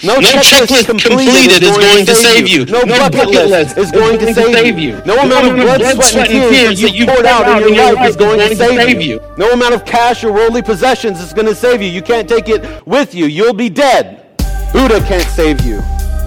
No, 0.00 0.14
no 0.14 0.28
checklist, 0.28 0.86
completed, 0.86 1.60
is 1.60 1.76
going 1.76 2.06
to 2.06 2.14
save 2.14 2.46
you. 2.46 2.64
No, 2.66 2.82
no 2.82 3.10
bucket 3.10 3.48
list 3.48 3.76
is 3.76 3.90
going 3.90 4.18
to 4.20 4.32
save 4.32 4.78
you. 4.78 5.02
No 5.04 5.18
amount 5.18 5.48
of 5.48 5.56
blood, 5.56 5.80
sweat, 6.04 6.30
and 6.30 6.54
tears 6.54 6.80
that 6.80 6.94
you 6.94 7.04
poured 7.04 7.26
out 7.26 7.62
in 7.62 7.74
your 7.74 7.94
life 7.94 8.08
is 8.08 8.14
going 8.14 8.38
to 8.38 8.54
save 8.54 9.02
you. 9.02 9.20
No 9.36 9.50
amount 9.50 9.74
of 9.74 9.84
cash 9.84 10.22
or 10.22 10.32
worldly 10.32 10.62
possessions 10.62 11.20
is 11.20 11.32
going 11.32 11.46
to 11.46 11.54
save 11.54 11.82
you. 11.82 11.88
You 11.88 12.02
can't 12.02 12.28
take 12.28 12.48
it 12.48 12.86
with 12.86 13.12
you. 13.12 13.26
You'll 13.26 13.54
be 13.54 13.68
dead. 13.68 14.24
Buddha 14.72 15.00
can't 15.00 15.28
save 15.30 15.62
you. 15.62 15.80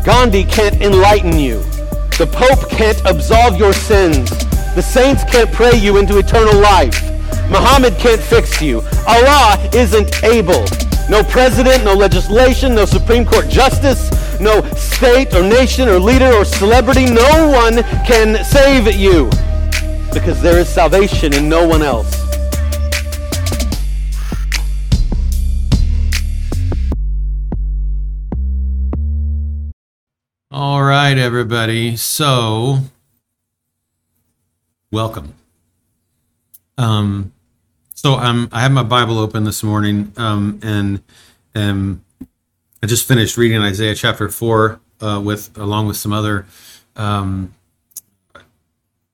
Gandhi 0.03 0.43
can't 0.43 0.81
enlighten 0.81 1.37
you. 1.37 1.61
The 2.17 2.29
Pope 2.29 2.69
can't 2.69 2.99
absolve 3.05 3.55
your 3.57 3.71
sins. 3.71 4.29
The 4.75 4.81
saints 4.81 5.23
can't 5.23 5.51
pray 5.51 5.77
you 5.77 5.97
into 5.97 6.17
eternal 6.17 6.59
life. 6.59 7.01
Muhammad 7.49 7.97
can't 7.99 8.21
fix 8.21 8.61
you. 8.61 8.81
Allah 9.07 9.69
isn't 9.73 10.23
able. 10.25 10.65
No 11.11 11.25
president, 11.25 11.83
no 11.83 11.93
legislation, 11.93 12.73
no 12.73 12.85
Supreme 12.85 13.25
Court 13.25 13.49
justice, 13.49 14.09
no 14.39 14.61
state 14.75 15.33
or 15.33 15.41
nation 15.43 15.89
or 15.89 15.99
leader 15.99 16.31
or 16.31 16.45
celebrity. 16.45 17.03
No 17.03 17.49
one 17.49 17.83
can 18.07 18.41
save 18.45 18.95
you 18.95 19.29
because 20.13 20.41
there 20.41 20.57
is 20.57 20.69
salvation 20.69 21.33
in 21.33 21.49
no 21.49 21.67
one 21.67 21.81
else. 21.81 22.15
All 30.49 30.81
right, 30.81 31.17
everybody. 31.17 31.97
So, 31.97 32.79
welcome. 34.91 35.33
Um, 36.77 37.33
so 38.01 38.15
I'm 38.15 38.49
I 38.51 38.61
have 38.61 38.71
my 38.71 38.81
Bible 38.81 39.19
open 39.19 39.43
this 39.43 39.61
morning, 39.61 40.11
um, 40.17 40.59
and 40.63 41.03
um, 41.53 42.03
I 42.81 42.87
just 42.87 43.07
finished 43.07 43.37
reading 43.37 43.61
Isaiah 43.61 43.93
chapter 43.93 44.27
four 44.27 44.79
uh, 45.01 45.21
with 45.23 45.55
along 45.55 45.85
with 45.85 45.97
some 45.97 46.11
other 46.11 46.47
um, 46.95 47.53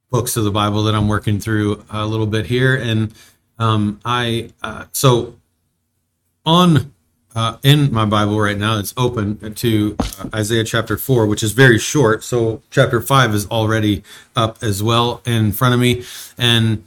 books 0.10 0.38
of 0.38 0.46
the 0.46 0.52
Bible 0.52 0.84
that 0.84 0.96
I'm 0.96 1.10
working 1.10 1.38
through 1.38 1.84
a 1.90 2.06
little 2.06 2.28
bit 2.28 2.46
here, 2.46 2.78
and 2.78 3.14
um, 3.60 4.00
I 4.06 4.52
uh, 4.64 4.86
so 4.94 5.36
on 6.46 6.94
uh, 7.36 7.58
in 7.64 7.92
my 7.92 8.06
Bible 8.06 8.40
right 8.40 8.58
now, 8.58 8.80
it's 8.80 8.94
open 8.96 9.54
to 9.56 9.98
uh, 10.00 10.30
Isaiah 10.34 10.64
chapter 10.64 10.96
4, 10.98 11.28
which 11.28 11.44
is 11.44 11.52
very 11.52 11.78
short. 11.78 12.24
So, 12.24 12.64
chapter 12.72 13.00
5 13.00 13.36
is 13.36 13.48
already 13.48 14.02
up 14.36 14.58
as 14.64 14.82
well 14.82 15.22
in 15.24 15.52
front 15.52 15.76
of 15.76 15.80
me. 15.80 16.04
And 16.36 16.84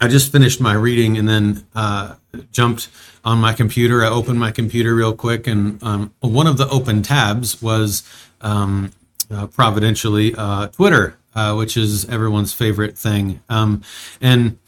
I 0.00 0.06
just 0.06 0.30
finished 0.30 0.60
my 0.60 0.74
reading 0.74 1.18
and 1.18 1.28
then 1.28 1.66
uh, 1.74 2.14
jumped 2.52 2.88
on 3.24 3.38
my 3.38 3.52
computer. 3.52 4.04
I 4.04 4.08
opened 4.08 4.38
my 4.38 4.52
computer 4.52 4.94
real 4.94 5.12
quick, 5.12 5.48
and 5.48 5.82
um, 5.82 6.14
one 6.20 6.46
of 6.46 6.56
the 6.56 6.68
open 6.68 7.02
tabs 7.02 7.60
was 7.60 8.08
um, 8.40 8.92
uh, 9.28 9.48
providentially 9.48 10.34
uh, 10.36 10.68
Twitter, 10.68 11.16
uh, 11.34 11.54
which 11.54 11.76
is 11.76 12.08
everyone's 12.08 12.52
favorite 12.52 12.96
thing. 12.96 13.40
Um, 13.48 13.82
and 14.20 14.58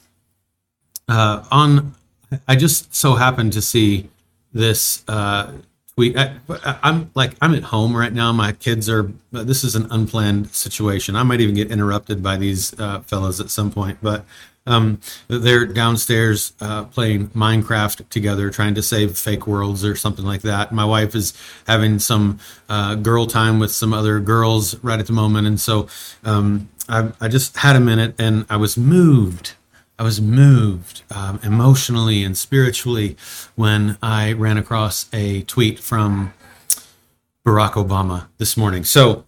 uh, 1.09 1.45
on, 1.53 1.95
I 2.49 2.57
just 2.57 2.93
so 2.95 3.15
happened 3.15 3.53
to 3.53 3.63
see 3.63 4.11
this 4.53 5.05
uh, 5.07 5.53
tweet. 5.95 6.17
I, 6.19 6.35
I'm 6.83 7.13
like, 7.15 7.37
I'm 7.41 7.55
at 7.55 7.63
home 7.63 7.97
right 7.97 8.13
now. 8.13 8.33
My 8.33 8.51
kids 8.51 8.89
are. 8.91 9.13
This 9.31 9.63
is 9.63 9.77
an 9.77 9.87
unplanned 9.93 10.51
situation. 10.51 11.15
I 11.15 11.23
might 11.23 11.41
even 11.41 11.55
get 11.55 11.71
interrupted 11.71 12.21
by 12.21 12.37
these 12.37 12.71
fellows 12.71 13.41
at 13.41 13.49
some 13.49 13.71
point, 13.71 13.99
but. 14.03 14.25
Um, 14.67 15.01
they're 15.29 15.67
downstairs 15.67 16.53
uh, 16.61 16.85
playing 16.85 17.29
Minecraft 17.29 18.09
together, 18.09 18.51
trying 18.51 18.75
to 18.75 18.83
save 18.83 19.17
fake 19.17 19.47
worlds 19.47 19.85
or 19.85 19.97
something 19.97 20.25
like 20.25 20.43
that. 20.43 20.71
My 20.71 20.85
wife 20.85 21.15
is 21.15 21.33
having 21.67 21.99
some 21.99 22.39
uh, 22.69 22.95
girl 22.97 23.27
time 23.27 23.59
with 23.59 23.73
some 23.73 23.95
other 23.95 24.21
girls 24.21 24.77
right 24.85 25.01
at 25.01 25.07
the 25.07 25.13
moment, 25.13 25.47
and 25.47 25.59
so 25.59 25.89
um, 26.25 26.69
I, 26.89 27.11
I, 27.21 27.29
just 27.29 27.57
had 27.59 27.75
a 27.75 27.81
minute, 27.81 28.15
and 28.19 28.45
I 28.51 28.57
was 28.57 28.77
moved. 28.77 29.55
I 29.99 30.03
was 30.03 30.21
moved 30.21 31.03
um, 31.11 31.41
emotionally 31.43 32.23
and 32.23 32.37
spiritually 32.37 33.17
when 33.55 33.99
I 34.03 34.33
ran 34.33 34.57
across 34.57 35.09
a 35.13 35.43
tweet 35.43 35.79
from 35.79 36.33
Barack 37.47 37.73
Obama 37.73 38.27
this 38.39 38.57
morning. 38.57 38.85
So 38.85 39.25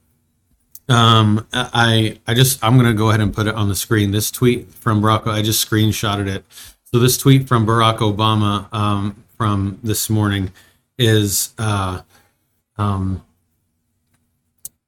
um, 0.93 1.47
I 1.53 2.19
I 2.27 2.35
just 2.35 2.63
I'm 2.63 2.77
gonna 2.77 2.95
go 2.95 3.09
ahead 3.09 3.21
and 3.21 3.35
put 3.35 3.47
it 3.47 3.55
on 3.55 3.69
the 3.69 3.75
screen. 3.75 4.11
This 4.11 4.31
tweet 4.31 4.73
from 4.75 5.03
Barack, 5.03 5.27
I 5.27 5.43
just 5.43 5.69
screenshotted 5.69 6.29
it. 6.29 6.45
So 6.85 6.99
this 6.99 7.17
tweet 7.17 7.49
from 7.49 7.67
Barack 7.67 7.99
Obama 7.99 8.73
um, 8.73 9.25
from 9.37 9.79
this 9.83 10.11
morning 10.11 10.53
is 10.99 11.55
uh, 11.59 12.03
um, 12.77 13.25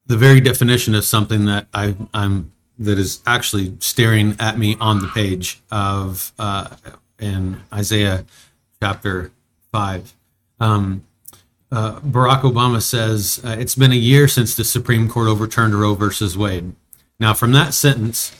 the 0.06 0.16
very 0.16 0.40
definition 0.40 0.94
of 0.94 1.04
something 1.04 1.46
that 1.46 1.66
I 1.72 1.96
I'm 2.12 2.52
that 2.78 2.98
is 2.98 3.20
actually 3.26 3.76
staring 3.80 4.36
at 4.38 4.58
me 4.58 4.76
on 4.80 5.00
the 5.00 5.08
page 5.08 5.62
of 5.70 6.32
uh, 6.38 6.68
in 7.18 7.62
Isaiah 7.72 8.24
chapter 8.82 9.32
five. 9.72 10.12
Um, 10.60 11.04
uh, 11.72 12.00
Barack 12.00 12.42
Obama 12.42 12.80
says 12.80 13.40
uh, 13.44 13.56
it's 13.58 13.74
been 13.74 13.92
a 13.92 13.96
year 13.96 14.28
since 14.28 14.54
the 14.54 14.64
Supreme 14.64 15.08
Court 15.08 15.28
overturned 15.28 15.74
Roe 15.74 15.94
versus 15.94 16.36
Wade. 16.36 16.74
Now, 17.18 17.34
from 17.34 17.52
that 17.52 17.74
sentence, 17.74 18.32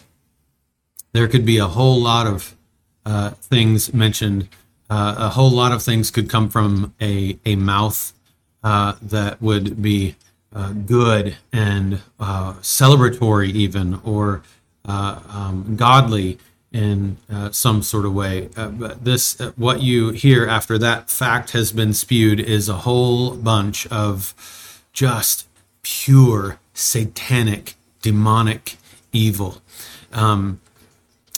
there 1.13 1.29
could 1.29 1.45
be 1.45 1.59
a 1.59 1.67
whole 1.67 2.01
lot 2.01 2.27
of 2.27 2.55
uh, 3.07 3.31
things 3.31 3.93
mentioned. 3.93 4.49
Uh, 4.91 5.15
a 5.19 5.29
whole 5.31 5.51
lot 5.51 5.73
of 5.73 5.83
things 5.83 6.11
could 6.11 6.29
come 6.29 6.49
from 6.49 6.95
a 7.01 7.39
a 7.45 7.57
mouth 7.57 8.13
uh, 8.63 8.95
that 9.01 9.41
would 9.41 9.83
be 9.83 10.17
uh, 10.55 10.73
good 10.73 11.37
and 11.53 12.03
celebratory, 12.21 13.51
even 13.51 14.01
or 14.05 14.43
um, 14.85 15.77
godly 15.77 16.39
in 16.75 17.17
uh, 17.31 17.53
some 17.53 17.83
sort 17.83 18.05
of 18.05 18.13
way. 18.13 18.51
Uh, 18.57 18.69
but 18.69 19.05
this, 19.05 19.41
uh, 19.41 19.53
what 19.55 19.81
you 19.81 20.11
hear 20.11 20.47
after 20.47 20.77
that 20.77 21.09
fact 21.09 21.53
has 21.53 21.71
been 21.71 21.95
spewed, 21.95 22.41
is 22.41 22.69
a 22.69 22.79
whole 22.79 23.37
bunch 23.37 23.87
of 23.87 24.35
just 24.93 25.47
pure 25.83 26.59
satanic, 26.75 27.75
demonic 28.03 28.77
evil. 29.13 29.63
Um, 30.13 30.61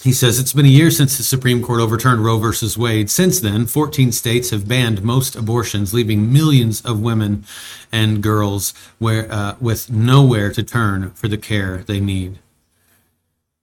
he 0.02 0.12
says 0.12 0.38
it's 0.38 0.52
been 0.52 0.64
a 0.64 0.68
year 0.68 0.90
since 0.90 1.18
the 1.18 1.24
Supreme 1.24 1.62
Court 1.62 1.80
overturned 1.80 2.24
Roe 2.24 2.38
versus 2.38 2.78
Wade. 2.78 3.10
Since 3.10 3.40
then, 3.40 3.66
14 3.66 4.12
states 4.12 4.50
have 4.50 4.66
banned 4.66 5.02
most 5.02 5.36
abortions, 5.36 5.92
leaving 5.92 6.32
millions 6.32 6.80
of 6.82 7.00
women 7.00 7.44
and 7.92 8.22
girls 8.22 8.72
where, 8.98 9.30
uh, 9.30 9.56
with 9.60 9.90
nowhere 9.90 10.50
to 10.52 10.62
turn 10.62 11.10
for 11.10 11.28
the 11.28 11.36
care 11.36 11.78
they 11.78 12.00
need. 12.00 12.38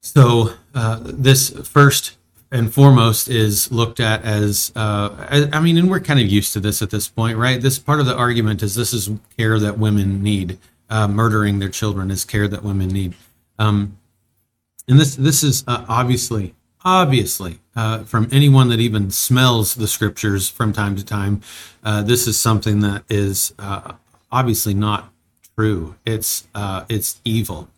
So 0.04 0.50
uh, 0.76 1.00
this 1.02 1.50
first 1.50 2.18
and 2.52 2.72
foremost 2.72 3.30
is 3.30 3.72
looked 3.72 4.02
at 4.02 4.24
as 4.24 4.72
uh, 4.76 5.48
I 5.52 5.60
mean, 5.62 5.78
and 5.78 5.90
we're 5.90 6.02
kind 6.02 6.20
of 6.20 6.28
used 6.28 6.52
to 6.54 6.60
this 6.60 6.82
at 6.82 6.92
this 6.92 7.08
point, 7.08 7.38
right? 7.38 7.60
This 7.60 7.80
part 7.80 8.02
of 8.02 8.06
the 8.06 8.16
argument 8.16 8.62
is 8.62 8.76
this 8.76 8.94
is 8.94 9.10
care 9.38 9.58
that 9.58 9.80
women 9.80 10.22
need. 10.22 10.60
Uh, 10.90 11.08
murdering 11.08 11.58
their 11.58 11.70
children 11.70 12.12
is 12.12 12.24
care 12.24 12.48
that 12.48 12.62
women 12.62 12.90
need, 12.90 13.16
um, 13.58 13.98
and 14.88 15.00
this 15.00 15.16
this 15.16 15.42
is 15.42 15.64
uh, 15.66 15.86
obviously 15.88 16.54
obviously 16.86 17.60
uh, 17.76 18.04
from 18.04 18.28
anyone 18.32 18.68
that 18.68 18.80
even 18.80 19.10
smells 19.10 19.74
the 19.74 19.88
scriptures 19.88 20.50
from 20.50 20.72
time 20.72 20.96
to 20.96 21.04
time, 21.04 21.42
uh, 21.84 22.04
this 22.04 22.28
is 22.28 22.40
something 22.40 22.82
that 22.82 23.04
is 23.10 23.56
obviously 24.32 24.76
not 24.76 25.12
true. 25.56 25.96
It's 26.06 26.48
it's 26.90 27.20
evil. 27.24 27.70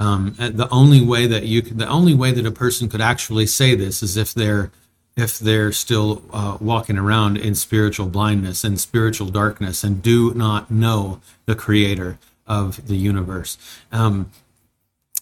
Um, 0.00 0.34
the 0.38 0.66
only 0.70 1.02
way 1.02 1.26
that 1.26 1.44
you 1.44 1.60
the 1.60 1.86
only 1.86 2.14
way 2.14 2.32
that 2.32 2.46
a 2.46 2.50
person 2.50 2.88
could 2.88 3.02
actually 3.02 3.46
say 3.46 3.74
this 3.74 4.02
is 4.02 4.16
if 4.16 4.32
they're 4.32 4.70
if 5.14 5.38
they're 5.38 5.72
still 5.72 6.22
uh, 6.32 6.56
walking 6.58 6.96
around 6.96 7.36
in 7.36 7.54
spiritual 7.54 8.06
blindness 8.06 8.64
and 8.64 8.80
spiritual 8.80 9.28
darkness 9.28 9.84
and 9.84 10.02
do 10.02 10.32
not 10.32 10.70
know 10.70 11.20
the 11.44 11.54
creator 11.54 12.18
of 12.46 12.88
the 12.88 12.96
universe. 12.96 13.58
Um, 13.92 14.30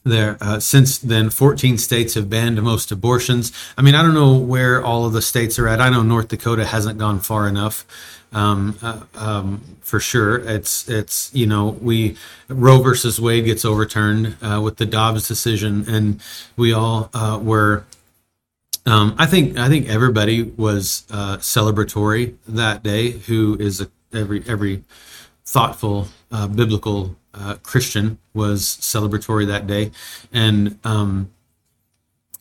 there 0.05 0.39
uh, 0.41 0.61
since 0.61 0.97
then 0.97 1.29
14 1.29 1.77
states 1.77 2.15
have 2.15 2.31
banned 2.31 2.63
most 2.63 2.93
abortions. 2.93 3.51
I 3.77 3.83
mean 3.83 3.97
i 3.97 4.03
don't 4.03 4.15
know 4.15 4.37
where 4.39 4.83
all 4.83 5.05
of 5.05 5.13
the 5.13 5.21
states 5.21 5.59
are 5.59 5.67
at. 5.67 5.81
I 5.81 5.91
know 5.91 6.05
north 6.05 6.29
dakota 6.29 6.65
hasn't 6.65 7.01
gone 7.01 7.19
far 7.19 7.49
enough 7.49 7.85
um, 8.33 8.79
uh, 8.83 9.01
um, 9.15 9.63
for 9.81 10.01
sure. 10.01 10.37
It's 10.39 10.89
it's 10.89 11.31
you 11.35 11.47
know 11.47 11.79
we 11.81 12.17
Roe 12.49 12.81
versus 12.81 13.21
Wade 13.21 13.45
gets 13.45 13.65
overturned 13.65 14.37
uh, 14.43 14.61
with 14.63 14.77
the 14.77 14.87
Dobbs 14.87 15.27
decision, 15.27 15.85
and 15.89 16.21
we 16.57 16.73
all 16.73 17.11
uh, 17.15 17.39
were. 17.43 17.85
Um, 18.87 19.15
I 19.19 19.27
think 19.27 19.59
I 19.59 19.69
think 19.69 19.89
everybody 19.89 20.43
was 20.43 21.05
uh, 21.11 21.39
celebratory 21.39 22.35
that 22.47 22.83
day. 22.83 23.11
Who 23.11 23.57
is 23.59 23.81
a, 23.81 23.91
every 24.13 24.43
every 24.47 24.85
thoughtful 25.45 26.09
uh, 26.31 26.47
biblical 26.49 27.17
uh, 27.35 27.57
Christian 27.63 28.19
was 28.35 28.63
celebratory 28.81 29.47
that 29.47 29.67
day, 29.67 29.91
and 30.33 30.79
um, 30.85 31.31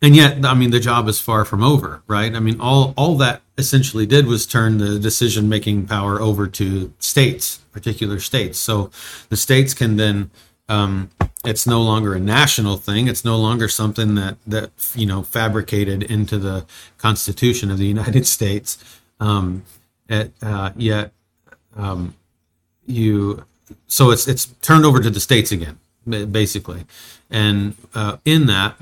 and 0.02 0.16
yet, 0.16 0.46
I 0.46 0.54
mean, 0.54 0.70
the 0.70 0.80
job 0.80 1.08
is 1.08 1.20
far 1.20 1.44
from 1.44 1.64
over, 1.64 2.04
right? 2.08 2.34
I 2.36 2.40
mean, 2.40 2.62
all 2.62 2.94
all 2.96 3.16
that 3.18 3.42
essentially 3.58 4.06
did 4.06 4.28
was 4.28 4.46
turn 4.46 4.78
the 4.78 5.00
decision 5.00 5.50
making 5.50 5.88
power 5.88 6.22
over 6.22 6.48
to 6.48 6.94
states, 7.00 7.58
particular 7.72 8.20
states. 8.20 8.60
So 8.60 8.92
the 9.30 9.38
states 9.38 9.74
can 9.74 9.98
then. 9.98 10.32
Um, 10.70 11.10
it's 11.46 11.66
no 11.66 11.82
longer 11.82 12.14
a 12.14 12.20
national 12.20 12.76
thing. 12.76 13.08
It's 13.08 13.24
no 13.24 13.38
longer 13.38 13.70
something 13.70 14.16
that 14.16 14.38
that 14.46 14.72
you 14.96 15.06
know 15.06 15.24
fabricated 15.24 16.04
into 16.04 16.38
the 16.38 16.66
Constitution 16.98 17.72
of 17.72 17.78
the 17.78 17.86
United 17.86 18.28
States. 18.38 18.78
Um, 19.20 19.64
it, 20.10 20.34
uh, 20.42 20.72
yet 20.76 21.14
um, 21.76 22.16
you 22.86 23.46
so 23.88 24.12
it's 24.12 24.28
it's 24.28 24.48
turned 24.62 24.86
over 24.86 25.00
to 25.00 25.10
the 25.10 25.20
states 25.20 25.52
again, 25.52 25.80
basically, 26.06 26.86
and 27.30 27.76
uh, 27.96 28.18
in 28.26 28.46
that 28.48 28.76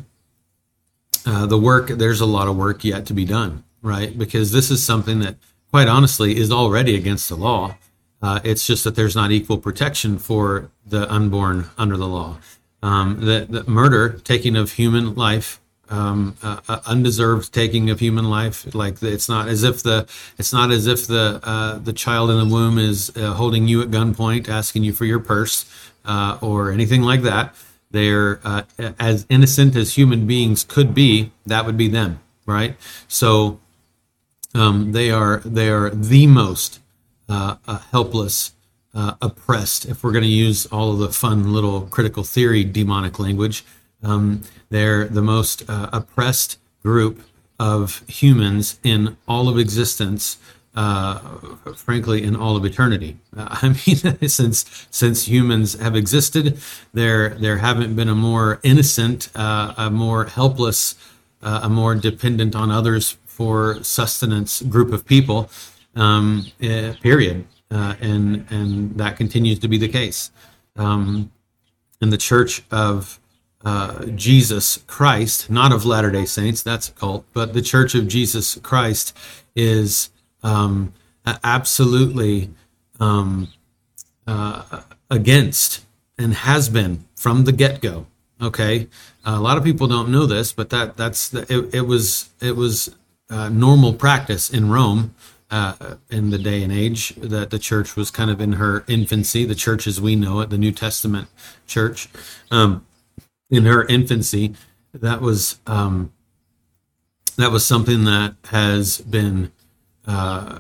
uh, 1.26 1.46
the 1.46 1.58
work 1.58 1.88
there's 1.88 2.22
a 2.22 2.26
lot 2.26 2.48
of 2.48 2.56
work 2.56 2.84
yet 2.84 3.06
to 3.06 3.14
be 3.14 3.26
done 3.26 3.64
right? 3.86 4.18
Because 4.18 4.52
this 4.52 4.72
is 4.72 4.84
something 4.84 5.20
that 5.20 5.36
quite 5.70 5.88
honestly 5.88 6.36
is 6.38 6.52
already 6.52 6.96
against 6.96 7.30
the 7.30 7.36
law. 7.36 7.78
Uh, 8.22 8.40
it's 8.44 8.66
just 8.66 8.84
that 8.84 8.96
there's 8.96 9.16
not 9.16 9.32
equal 9.32 9.60
protection 9.60 10.18
for 10.18 10.72
the 10.86 11.10
unborn 11.14 11.70
under 11.78 11.96
the 11.96 12.08
law. 12.08 12.38
Um, 12.82 13.20
murder 13.68 14.20
taking 14.24 14.56
of 14.56 14.74
human 14.74 15.16
life 15.16 15.62
um, 15.90 16.36
uh, 16.42 16.62
uh, 16.68 16.80
undeserved 16.88 17.54
taking 17.54 17.92
of 17.92 18.00
human 18.00 18.28
life 18.28 18.74
like 18.74 19.02
it's 19.04 19.30
not 19.30 19.48
as 19.48 19.62
if 19.62 19.84
the 19.84 20.08
it's 20.40 20.52
not 20.52 20.72
as 20.72 20.88
if 20.88 21.06
the 21.06 21.40
uh, 21.44 21.78
the 21.78 21.94
child 21.94 22.32
in 22.32 22.40
the 22.40 22.54
womb 22.54 22.80
is 22.80 23.16
uh, 23.16 23.34
holding 23.34 23.68
you 23.68 23.84
at 23.84 23.90
gunpoint 23.90 24.50
asking 24.50 24.84
you 24.84 24.94
for 24.94 25.06
your 25.06 25.20
purse 25.20 25.66
or 26.42 26.72
anything 26.72 27.04
like 27.04 27.22
that 27.22 27.56
they're 27.96 28.40
uh, 28.44 28.64
as 29.00 29.26
innocent 29.30 29.76
as 29.76 29.98
human 29.98 30.28
beings 30.28 30.64
could 30.64 30.94
be. 30.94 31.32
That 31.46 31.66
would 31.66 31.78
be 31.78 31.88
them, 31.88 32.20
right? 32.46 32.76
So 33.08 33.60
um, 34.54 34.92
they 34.92 35.12
are 35.12 35.42
they 35.46 35.70
are 35.70 35.90
the 35.90 36.28
most 36.28 36.80
uh, 37.28 37.56
uh, 37.68 37.80
helpless, 37.92 38.54
uh, 38.94 39.16
oppressed. 39.22 39.86
If 39.86 40.04
we're 40.04 40.12
going 40.12 40.24
to 40.24 40.30
use 40.30 40.66
all 40.68 40.94
of 40.94 41.00
the 41.00 41.10
fun 41.10 41.52
little 41.52 41.82
critical 41.82 42.24
theory 42.24 42.64
demonic 42.64 43.20
language, 43.20 43.66
um, 44.04 44.44
they're 44.70 45.06
the 45.06 45.22
most 45.22 45.68
uh, 45.70 45.90
oppressed 45.92 46.60
group 46.84 47.22
of 47.60 48.04
humans 48.08 48.80
in 48.84 49.18
all 49.28 49.50
of 49.50 49.58
existence 49.58 50.38
uh, 50.76 51.20
frankly, 51.76 52.24
in 52.24 52.36
all 52.36 52.58
of 52.58 52.66
eternity. 52.66 53.18
Uh, 53.36 53.48
I 53.62 53.70
mean, 53.70 54.28
since 54.28 54.88
since 54.92 55.28
humans 55.28 55.80
have 55.80 55.96
existed, 55.96 56.60
there 56.94 57.30
there 57.30 57.58
haven't 57.58 57.96
been 57.96 58.10
a 58.10 58.16
more 58.16 58.60
innocent, 58.64 59.30
uh, 59.36 59.74
a 59.78 59.90
more 59.90 60.26
helpless, 60.26 60.96
uh, 61.42 61.62
a 61.64 61.70
more 61.70 61.96
dependent 61.96 62.56
on 62.56 62.72
others 62.72 63.18
for 63.26 63.84
sustenance 63.84 64.62
group 64.62 64.92
of 64.94 65.06
people. 65.06 65.50
Um, 65.96 66.48
eh, 66.62 66.94
period, 67.02 67.46
uh, 67.72 67.96
and 68.02 68.46
and 68.50 68.98
that 68.98 69.16
continues 69.16 69.60
to 69.60 69.70
be 69.70 69.78
the 69.78 69.88
case. 69.88 70.30
Um, 70.76 71.32
in 72.02 72.10
the 72.10 72.18
Church 72.18 72.64
of 72.70 73.18
uh, 73.64 74.06
Jesus 74.08 74.84
Christ, 74.88 75.50
not 75.50 75.72
of 75.72 75.86
Latter 75.86 76.12
Day 76.12 76.26
Saints, 76.26 76.62
that's 76.62 76.90
a 76.90 76.92
cult, 76.92 77.26
but 77.32 77.54
the 77.54 77.62
Church 77.62 77.96
of 77.96 78.10
Jesus 78.10 78.60
Christ 78.62 79.18
is 79.56 80.10
um, 80.46 80.94
absolutely 81.44 82.52
um, 83.00 83.50
uh, 84.28 84.82
against 85.10 85.84
and 86.18 86.34
has 86.34 86.70
been 86.70 87.06
from 87.16 87.44
the 87.44 87.52
get 87.52 87.82
go. 87.82 88.06
Okay, 88.42 88.88
a 89.24 89.40
lot 89.40 89.58
of 89.58 89.64
people 89.64 89.88
don't 89.88 90.10
know 90.10 90.26
this, 90.26 90.54
but 90.54 90.70
that 90.70 90.98
that's 90.98 91.34
it, 91.34 91.74
it 91.74 91.88
was 91.88 92.30
it 92.42 92.56
was 92.56 92.96
uh, 93.30 93.50
normal 93.50 93.94
practice 93.94 94.50
in 94.50 94.70
Rome 94.70 95.16
uh, 95.50 95.96
in 96.10 96.30
the 96.30 96.38
day 96.38 96.62
and 96.62 96.72
age 96.72 97.16
that 97.16 97.50
the 97.50 97.60
church 97.60 97.96
was 97.96 98.12
kind 98.12 98.30
of 98.30 98.42
in 98.42 98.54
her 98.54 98.84
infancy. 98.88 99.46
The 99.46 99.56
church 99.56 99.88
as 99.88 100.02
we 100.02 100.16
know 100.16 100.42
it, 100.42 100.50
the 100.50 100.58
New 100.58 100.74
Testament 100.74 101.30
church, 101.66 102.10
um, 102.52 102.86
in 103.50 103.66
her 103.66 103.86
infancy, 103.86 104.54
that 104.94 105.22
was 105.22 105.60
um, 105.66 106.12
that 107.38 107.52
was 107.52 107.66
something 107.66 108.04
that 108.04 108.36
has 108.46 109.00
been 109.00 109.52
uh, 110.08 110.60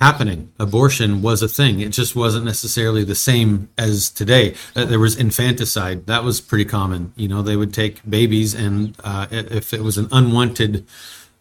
happening. 0.00 0.52
Abortion 0.58 1.22
was 1.22 1.42
a 1.42 1.48
thing. 1.48 1.80
It 1.80 1.90
just 1.90 2.16
wasn't 2.16 2.44
necessarily 2.44 3.04
the 3.04 3.14
same 3.14 3.68
as 3.78 4.10
today. 4.10 4.54
Uh, 4.74 4.84
there 4.84 4.98
was 4.98 5.16
infanticide. 5.16 6.06
That 6.06 6.24
was 6.24 6.40
pretty 6.40 6.64
common. 6.64 7.12
You 7.16 7.28
know, 7.28 7.42
they 7.42 7.56
would 7.56 7.72
take 7.72 8.08
babies, 8.08 8.54
and 8.54 8.96
uh, 9.04 9.26
if 9.30 9.72
it 9.72 9.82
was 9.82 9.98
an 9.98 10.08
unwanted 10.10 10.86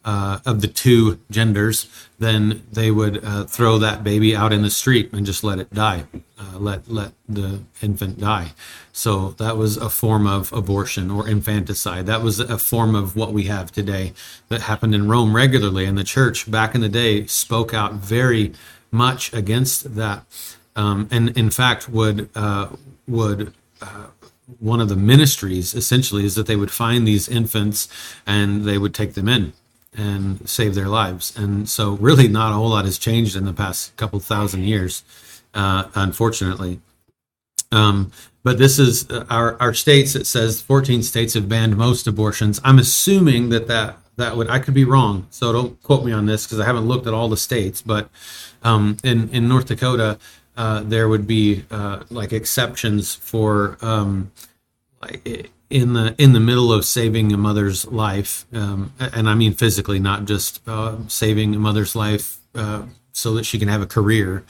uh, 0.09 0.39
of 0.43 0.61
the 0.61 0.67
two 0.67 1.19
genders, 1.29 1.87
then 2.17 2.63
they 2.71 2.89
would 2.89 3.23
uh, 3.23 3.43
throw 3.43 3.77
that 3.77 4.03
baby 4.03 4.35
out 4.35 4.51
in 4.51 4.63
the 4.63 4.69
street 4.71 5.13
and 5.13 5.23
just 5.23 5.43
let 5.43 5.59
it 5.59 5.71
die, 5.71 6.03
uh, 6.39 6.57
let 6.57 6.89
let 6.89 7.11
the 7.27 7.59
infant 7.79 8.19
die. 8.19 8.53
So 8.91 9.35
that 9.37 9.55
was 9.55 9.77
a 9.77 9.87
form 9.87 10.25
of 10.25 10.51
abortion 10.51 11.11
or 11.11 11.29
infanticide. 11.29 12.07
That 12.07 12.23
was 12.23 12.39
a 12.39 12.57
form 12.57 12.95
of 12.95 13.15
what 13.15 13.33
we 13.33 13.43
have 13.43 13.71
today 13.71 14.13
that 14.47 14.61
happened 14.61 14.95
in 14.95 15.07
Rome 15.07 15.35
regularly, 15.35 15.85
and 15.85 15.95
the 15.95 16.03
church 16.03 16.49
back 16.49 16.73
in 16.73 16.81
the 16.81 16.89
day 16.89 17.27
spoke 17.27 17.71
out 17.75 17.93
very 17.93 18.53
much 18.89 19.31
against 19.31 19.95
that, 19.95 20.25
um, 20.75 21.07
and 21.11 21.37
in 21.37 21.51
fact 21.51 21.87
would 21.87 22.29
uh, 22.33 22.69
would 23.07 23.53
uh, 23.79 24.07
one 24.57 24.81
of 24.81 24.89
the 24.89 24.95
ministries 25.13 25.75
essentially 25.75 26.25
is 26.25 26.33
that 26.33 26.47
they 26.47 26.55
would 26.55 26.71
find 26.71 27.07
these 27.07 27.29
infants 27.29 27.87
and 28.25 28.65
they 28.65 28.79
would 28.79 28.95
take 28.95 29.13
them 29.13 29.29
in 29.29 29.53
and 29.95 30.47
save 30.47 30.75
their 30.75 30.87
lives. 30.87 31.35
And 31.37 31.67
so, 31.69 31.93
really, 31.93 32.27
not 32.27 32.51
a 32.51 32.55
whole 32.55 32.69
lot 32.69 32.85
has 32.85 32.97
changed 32.97 33.35
in 33.35 33.45
the 33.45 33.53
past 33.53 33.95
couple 33.97 34.19
thousand 34.19 34.63
years, 34.63 35.03
uh, 35.53 35.85
unfortunately. 35.95 36.79
Um, 37.71 38.11
but 38.43 38.57
this 38.57 38.79
is 38.79 39.09
uh, 39.09 39.25
our 39.29 39.61
our 39.61 39.73
states. 39.73 40.15
It 40.15 40.25
says 40.25 40.61
14 40.61 41.03
states 41.03 41.33
have 41.33 41.49
banned 41.49 41.77
most 41.77 42.07
abortions. 42.07 42.59
I'm 42.63 42.79
assuming 42.79 43.49
that 43.49 43.67
that 43.67 43.97
that 44.15 44.37
would 44.37 44.49
I 44.49 44.59
could 44.59 44.73
be 44.73 44.85
wrong, 44.85 45.27
so 45.29 45.51
don't 45.51 45.81
quote 45.83 46.05
me 46.05 46.11
on 46.11 46.25
this 46.25 46.45
because 46.45 46.59
I 46.59 46.65
haven't 46.65 46.87
looked 46.87 47.07
at 47.07 47.13
all 47.13 47.29
the 47.29 47.37
states. 47.37 47.81
But 47.81 48.09
um, 48.63 48.97
in 49.03 49.29
in 49.29 49.47
North 49.47 49.67
Dakota, 49.67 50.17
uh, 50.57 50.81
there 50.81 51.07
would 51.09 51.27
be 51.27 51.65
uh, 51.71 52.03
like 52.09 52.33
exceptions 52.33 53.15
for 53.15 53.77
um, 53.81 54.31
like 55.01 55.51
in 55.69 55.93
the 55.93 56.15
in 56.17 56.33
the 56.33 56.39
middle 56.39 56.73
of 56.73 56.83
saving 56.85 57.31
a 57.31 57.37
mother's 57.37 57.85
life, 57.87 58.45
um, 58.53 58.93
and 58.99 59.29
I 59.29 59.35
mean 59.35 59.53
physically, 59.53 59.99
not 59.99 60.25
just 60.25 60.61
uh, 60.67 60.97
saving 61.07 61.55
a 61.55 61.59
mother's 61.59 61.95
life 61.95 62.37
uh, 62.55 62.83
so 63.11 63.33
that 63.35 63.45
she 63.45 63.59
can 63.59 63.67
have 63.67 63.81
a 63.81 63.87
career 63.87 64.43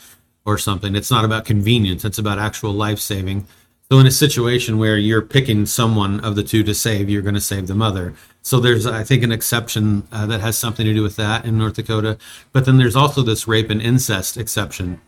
or 0.45 0.57
something. 0.57 0.95
It's 0.95 1.11
not 1.11 1.25
about 1.25 1.45
convenience; 1.45 2.05
it's 2.05 2.17
about 2.17 2.39
actual 2.39 2.71
life 2.71 2.99
saving. 2.99 3.47
So, 3.91 3.99
in 3.99 4.05
a 4.05 4.11
situation 4.11 4.77
where 4.77 4.97
you're 4.97 5.23
picking 5.23 5.65
someone 5.65 6.19
of 6.19 6.35
the 6.35 6.43
two 6.43 6.63
to 6.63 6.75
save, 6.75 7.09
you're 7.09 7.23
going 7.23 7.33
to 7.33 7.41
save 7.41 7.65
the 7.65 7.73
mother. 7.73 8.13
So, 8.43 8.59
there's, 8.59 8.85
I 8.85 9.03
think, 9.03 9.23
an 9.23 9.31
exception 9.31 10.07
uh, 10.11 10.27
that 10.27 10.41
has 10.41 10.59
something 10.59 10.85
to 10.85 10.93
do 10.93 11.01
with 11.01 11.15
that 11.15 11.43
in 11.43 11.57
North 11.57 11.73
Dakota. 11.73 12.19
But 12.53 12.65
then 12.65 12.77
there's 12.77 12.95
also 12.95 13.23
this 13.23 13.47
rape 13.47 13.71
and 13.71 13.81
incest 13.81 14.37
exception 14.37 15.01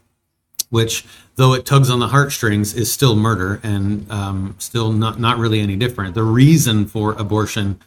which, 0.72 1.06
though 1.36 1.54
it 1.54 1.66
tugs 1.66 1.90
on 1.92 2.00
the 2.00 2.08
heartstrings, 2.08 2.74
is 2.74 2.92
still 2.92 3.16
murder 3.16 3.60
and 3.62 4.10
um, 4.12 4.56
still 4.58 4.92
not 4.92 5.20
not 5.20 5.38
really 5.38 5.60
any 5.60 5.76
different. 5.76 6.16
The 6.16 6.24
reason 6.24 6.88
for 6.88 7.14
abortion 7.14 7.80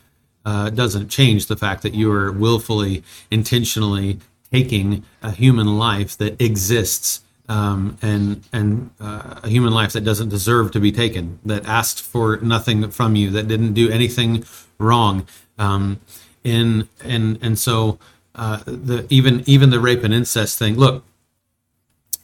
uh, 0.45 0.71
doesn't 0.71 1.09
change 1.09 1.47
the 1.47 1.57
fact 1.57 1.83
that 1.83 1.95
you 1.95 2.13
are 2.13 2.31
willfully, 2.31 3.03
intentionally 3.31 4.21
taking 4.53 5.05
a 5.23 5.33
human 5.33 5.79
life 5.79 6.17
that 6.19 6.41
exists 6.41 7.23
um, 7.49 7.97
and 8.01 8.45
and 8.53 8.91
uh, 9.01 9.41
a 9.43 9.49
human 9.49 9.73
life 9.73 9.93
that 9.93 10.03
doesn't 10.03 10.29
deserve 10.29 10.71
to 10.73 10.81
be 10.81 10.93
taken, 10.93 11.39
that 11.45 11.67
asked 11.67 12.01
for 12.03 12.37
nothing 12.39 12.91
from 12.91 13.17
you, 13.17 13.31
that 13.31 13.49
didn't 13.49 13.73
do 13.73 13.91
anything 13.91 14.45
wrong, 14.79 15.27
um, 15.59 16.01
and 16.45 16.89
and 17.03 17.39
and 17.43 17.59
so 17.59 17.99
uh, 18.35 18.63
the 18.67 19.07
even 19.11 19.43
even 19.47 19.71
the 19.71 19.81
rape 19.81 20.05
and 20.05 20.15
incest 20.15 20.59
thing. 20.59 20.77
Look, 20.77 21.05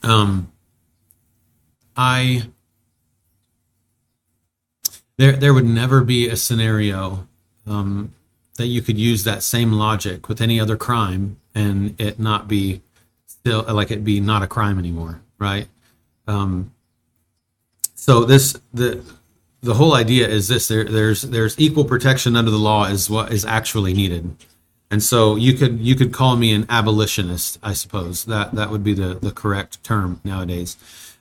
um, 0.03 0.51
I 1.95 2.43
there 5.17 5.33
there 5.33 5.53
would 5.53 5.65
never 5.65 6.01
be 6.01 6.27
a 6.27 6.35
scenario 6.35 7.27
um, 7.67 8.13
that 8.55 8.67
you 8.67 8.81
could 8.81 8.97
use 8.97 9.23
that 9.23 9.43
same 9.43 9.71
logic 9.73 10.27
with 10.27 10.41
any 10.41 10.59
other 10.59 10.77
crime 10.77 11.37
and 11.53 11.99
it 11.99 12.19
not 12.19 12.47
be 12.47 12.81
still 13.27 13.63
like 13.63 13.91
it 13.91 14.03
be 14.03 14.19
not 14.19 14.43
a 14.43 14.47
crime 14.47 14.77
anymore, 14.77 15.21
right? 15.37 15.67
Um, 16.27 16.71
so 17.95 18.25
this 18.25 18.59
the 18.73 19.03
the 19.61 19.75
whole 19.75 19.93
idea 19.93 20.27
is 20.27 20.47
this: 20.47 20.67
there, 20.67 20.83
there's 20.83 21.21
there's 21.21 21.59
equal 21.59 21.85
protection 21.85 22.35
under 22.35 22.51
the 22.51 22.57
law 22.57 22.85
is 22.85 23.09
what 23.09 23.31
is 23.31 23.45
actually 23.45 23.93
needed. 23.93 24.35
And 24.91 25.01
so 25.01 25.37
you 25.37 25.53
could 25.53 25.79
you 25.79 25.95
could 25.95 26.11
call 26.11 26.35
me 26.35 26.53
an 26.53 26.65
abolitionist, 26.69 27.57
I 27.63 27.71
suppose. 27.73 28.25
That 28.25 28.53
that 28.55 28.69
would 28.69 28.83
be 28.83 28.93
the, 28.93 29.15
the 29.15 29.31
correct 29.31 29.81
term 29.83 30.19
nowadays. 30.25 30.75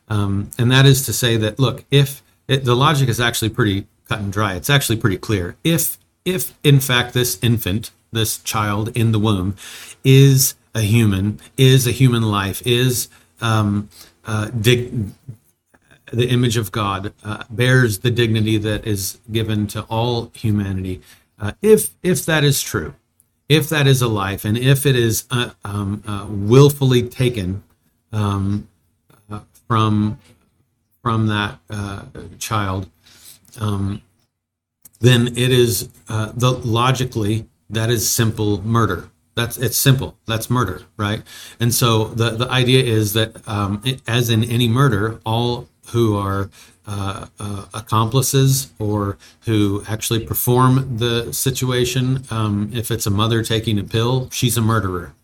Um, 0.09 0.51
and 0.59 0.71
that 0.73 0.87
is 0.87 1.07
to 1.07 1.13
say 1.13 1.37
that 1.37 1.61
look, 1.61 1.85
if 1.91 2.23
it, 2.49 2.65
the 2.65 2.75
logic 2.75 3.09
is 3.09 3.21
actually 3.21 3.51
pretty 3.51 3.87
cut 4.09 4.19
and 4.19 4.33
dry, 4.33 4.55
it's 4.55 4.69
actually 4.69 4.97
pretty 4.97 5.19
clear. 5.19 5.57
If 5.63 5.99
if 6.25 6.59
in 6.65 6.81
fact 6.81 7.15
this 7.15 7.39
infant, 7.43 7.93
this 8.11 8.39
child 8.39 8.95
in 8.97 9.13
the 9.13 9.21
womb, 9.21 9.55
is 10.03 10.57
a 10.75 10.83
human, 10.83 11.39
is 11.57 11.87
a 11.87 11.93
human 11.93 12.25
life, 12.25 12.61
is 12.67 13.09
um, 13.41 13.89
uh, 14.25 14.47
dig- 14.47 15.11
the 16.13 16.29
image 16.29 16.57
of 16.57 16.73
God, 16.73 17.13
uh, 17.25 17.45
bears 17.49 18.01
the 18.01 18.11
dignity 18.11 18.59
that 18.59 18.85
is 18.85 19.19
given 19.31 19.69
to 19.69 19.83
all 19.83 20.33
humanity. 20.35 21.01
Uh, 21.39 21.53
if 21.63 21.91
if 22.03 22.27
that 22.27 22.43
is 22.43 22.61
true, 22.61 22.95
if 23.51 23.69
that 23.69 23.89
is 23.89 24.01
a 24.01 24.07
life, 24.07 24.45
and 24.45 24.57
if 24.57 24.87
it 24.87 24.95
is 24.95 25.25
uh, 25.31 25.51
um, 25.65 26.05
uh, 26.07 26.25
willfully 26.29 27.03
taken 27.03 27.65
um, 28.13 28.69
uh, 29.29 29.41
from 29.67 30.19
from 31.03 31.27
that 31.27 31.59
uh, 31.69 32.05
child, 32.39 32.89
um, 33.59 34.03
then 35.01 35.27
it 35.29 35.51
is 35.51 35.89
uh, 36.09 36.31
the 36.33 36.53
logically 36.53 37.49
that 37.69 37.91
is 37.91 38.09
simple 38.09 38.63
murder. 38.63 39.11
That's 39.35 39.59
it's 39.59 39.77
simple. 39.77 40.17
That's 40.27 40.49
murder, 40.49 40.83
right? 40.97 41.25
And 41.59 41.75
so 41.75 42.05
the 42.05 42.31
the 42.31 42.49
idea 42.49 42.85
is 42.85 43.15
that 43.15 43.37
um, 43.49 43.83
as 44.07 44.31
in 44.31 44.45
any 44.45 44.69
murder, 44.69 45.21
all 45.27 45.69
who 45.89 46.17
are 46.17 46.51
uh, 46.87 47.27
uh, 47.39 47.67
accomplices 47.75 48.73
or 48.79 49.17
who 49.43 49.83
actually 49.87 50.25
perform 50.25 50.97
the 50.99 51.33
situation. 51.33 52.25
Um, 52.31 52.71
if 52.73 52.91
it's 52.91 53.07
a 53.07 53.11
mother 53.11 53.43
taking 53.43 53.79
a 53.79 53.85
pill, 53.85 54.29
she's 54.31 54.57
a 54.57 54.63
murderer. 54.63 55.15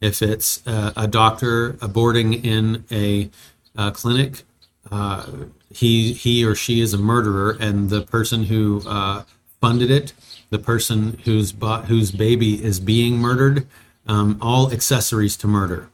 If 0.00 0.22
it's 0.22 0.66
uh, 0.66 0.92
a 0.96 1.08
doctor 1.08 1.72
aborting 1.74 2.44
in 2.44 2.84
a 2.90 3.30
uh, 3.76 3.90
clinic, 3.92 4.42
uh, 4.90 5.26
he 5.70 6.12
he 6.12 6.44
or 6.44 6.54
she 6.54 6.80
is 6.80 6.94
a 6.94 6.98
murderer, 6.98 7.56
and 7.58 7.90
the 7.90 8.02
person 8.02 8.44
who 8.44 8.82
uh, 8.86 9.24
funded 9.60 9.90
it, 9.90 10.12
the 10.50 10.58
person 10.58 11.18
whose 11.24 11.54
whose 11.86 12.12
baby 12.12 12.62
is 12.62 12.78
being 12.78 13.18
murdered, 13.18 13.66
um, 14.06 14.38
all 14.40 14.70
accessories 14.72 15.36
to 15.38 15.46
murder. 15.46 15.88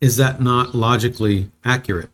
Is 0.00 0.16
that 0.16 0.40
not 0.40 0.74
logically 0.74 1.50
accurate? 1.64 2.10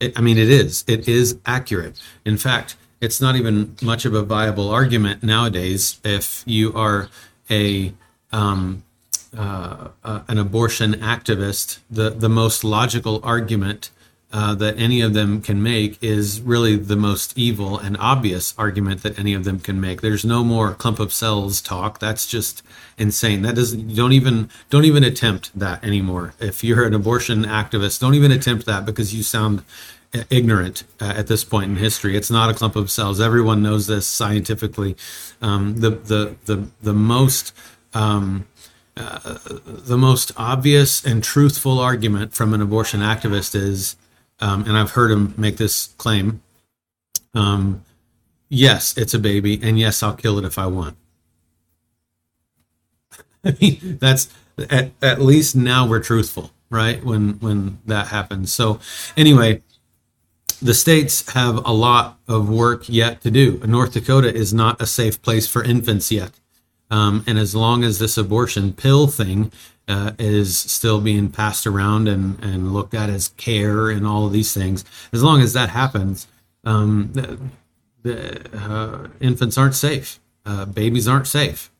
It, 0.00 0.18
I 0.18 0.22
mean, 0.22 0.38
it 0.38 0.50
is. 0.50 0.84
It 0.86 1.06
is 1.06 1.38
accurate. 1.46 2.00
In 2.24 2.36
fact, 2.38 2.76
it's 3.00 3.20
not 3.20 3.36
even 3.36 3.76
much 3.82 4.04
of 4.04 4.14
a 4.14 4.22
viable 4.22 4.70
argument 4.70 5.22
nowadays 5.22 6.00
if 6.04 6.42
you 6.46 6.72
are 6.74 7.08
a 7.50 7.92
um, 8.32 8.82
uh, 9.36 9.88
uh, 10.04 10.20
an 10.28 10.38
abortion 10.38 10.94
activist. 10.94 11.78
The 11.90 12.10
the 12.10 12.28
most 12.28 12.64
logical 12.64 13.20
argument 13.22 13.90
uh, 14.32 14.54
that 14.54 14.78
any 14.78 15.00
of 15.00 15.12
them 15.12 15.42
can 15.42 15.62
make 15.62 16.02
is 16.02 16.40
really 16.40 16.76
the 16.76 16.96
most 16.96 17.36
evil 17.36 17.78
and 17.78 17.96
obvious 17.98 18.54
argument 18.56 19.02
that 19.02 19.18
any 19.18 19.34
of 19.34 19.44
them 19.44 19.58
can 19.58 19.80
make. 19.80 20.00
There's 20.00 20.24
no 20.24 20.44
more 20.44 20.74
clump 20.74 21.00
of 21.00 21.12
cells 21.12 21.60
talk. 21.60 21.98
That's 21.98 22.26
just 22.26 22.62
insane. 22.96 23.42
That 23.42 23.56
doesn't 23.56 23.94
don't 23.94 24.12
even 24.12 24.48
don't 24.68 24.84
even 24.84 25.02
attempt 25.02 25.58
that 25.58 25.82
anymore. 25.82 26.34
If 26.38 26.62
you're 26.62 26.84
an 26.84 26.94
abortion 26.94 27.44
activist, 27.44 28.00
don't 28.00 28.14
even 28.14 28.30
attempt 28.30 28.66
that 28.66 28.86
because 28.86 29.14
you 29.14 29.22
sound 29.22 29.64
ignorant 30.28 30.84
uh, 31.00 31.14
at 31.16 31.26
this 31.26 31.44
point 31.44 31.70
in 31.70 31.76
history. 31.76 32.16
It's 32.16 32.30
not 32.30 32.50
a 32.50 32.54
clump 32.54 32.76
of 32.76 32.90
cells. 32.90 33.20
Everyone 33.20 33.62
knows 33.62 33.86
this 33.86 34.06
scientifically. 34.06 34.96
Um, 35.40 35.80
the 35.80 35.90
the 35.90 36.36
the 36.46 36.68
the 36.82 36.94
most 36.94 37.52
um, 37.94 38.46
uh, 38.96 39.38
the 39.44 39.96
most 39.96 40.32
obvious 40.36 41.04
and 41.04 41.22
truthful 41.22 41.78
argument 41.78 42.34
from 42.34 42.54
an 42.54 42.60
abortion 42.60 43.00
activist 43.00 43.54
is 43.54 43.96
um, 44.40 44.64
and 44.64 44.76
I've 44.76 44.92
heard 44.92 45.10
him 45.10 45.34
make 45.36 45.56
this 45.56 45.88
claim. 45.98 46.42
Um, 47.34 47.84
yes, 48.48 48.96
it's 48.96 49.14
a 49.14 49.18
baby, 49.18 49.60
and 49.62 49.78
yes, 49.78 50.02
I'll 50.02 50.14
kill 50.14 50.38
it 50.38 50.44
if 50.44 50.58
I 50.58 50.66
want. 50.66 50.96
I 53.44 53.56
mean, 53.60 53.98
that's 54.00 54.28
at, 54.70 54.92
at 55.02 55.20
least 55.20 55.56
now 55.56 55.86
we're 55.86 56.00
truthful, 56.00 56.52
right? 56.70 57.02
When 57.04 57.34
when 57.40 57.78
that 57.86 58.08
happens. 58.08 58.52
So 58.52 58.80
anyway, 59.16 59.62
the 60.60 60.74
states 60.74 61.32
have 61.32 61.64
a 61.64 61.72
lot 61.72 62.18
of 62.28 62.48
work 62.48 62.88
yet 62.88 63.22
to 63.22 63.30
do. 63.30 63.58
North 63.64 63.92
Dakota 63.92 64.32
is 64.32 64.52
not 64.52 64.80
a 64.80 64.86
safe 64.86 65.20
place 65.22 65.46
for 65.46 65.62
infants 65.62 66.12
yet. 66.12 66.32
Um, 66.90 67.24
and 67.26 67.38
as 67.38 67.54
long 67.54 67.84
as 67.84 67.98
this 67.98 68.18
abortion 68.18 68.72
pill 68.72 69.06
thing 69.06 69.52
uh, 69.90 70.12
is 70.18 70.56
still 70.56 71.00
being 71.00 71.28
passed 71.30 71.66
around 71.66 72.08
and, 72.08 72.42
and 72.42 72.72
looked 72.72 72.94
at 72.94 73.10
as 73.10 73.28
care 73.36 73.90
and 73.90 74.06
all 74.06 74.26
of 74.26 74.32
these 74.32 74.54
things, 74.54 74.84
as 75.12 75.22
long 75.22 75.42
as 75.42 75.52
that 75.52 75.70
happens, 75.70 76.28
um, 76.64 77.10
the, 77.12 77.38
the 78.02 78.56
uh, 78.56 79.08
infants 79.20 79.58
aren't 79.58 79.74
safe. 79.74 80.20
Uh, 80.46 80.64
babies 80.64 81.08
aren't 81.08 81.26
safe. 81.26 81.70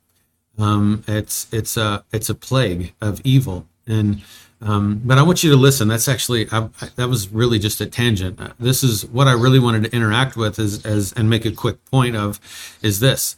Um, 0.57 1.03
it's 1.07 1.51
it's 1.51 1.77
a 1.77 2.03
it's 2.11 2.29
a 2.29 2.35
plague 2.35 2.93
of 3.01 3.21
evil. 3.23 3.65
And 3.87 4.21
um, 4.61 5.01
but 5.03 5.17
I 5.17 5.23
want 5.23 5.43
you 5.43 5.49
to 5.49 5.55
listen. 5.55 5.87
That's 5.87 6.07
actually 6.07 6.47
I, 6.51 6.69
I, 6.81 6.89
that 6.95 7.09
was 7.09 7.29
really 7.29 7.57
just 7.57 7.81
a 7.81 7.85
tangent. 7.85 8.39
Uh, 8.39 8.53
this 8.59 8.83
is 8.83 9.05
what 9.07 9.27
I 9.27 9.33
really 9.33 9.59
wanted 9.59 9.85
to 9.85 9.95
interact 9.95 10.35
with 10.35 10.59
is 10.59 10.85
as 10.85 11.13
and 11.13 11.29
make 11.29 11.45
a 11.45 11.51
quick 11.51 11.83
point 11.85 12.15
of 12.15 12.39
is 12.81 12.99
this. 12.99 13.37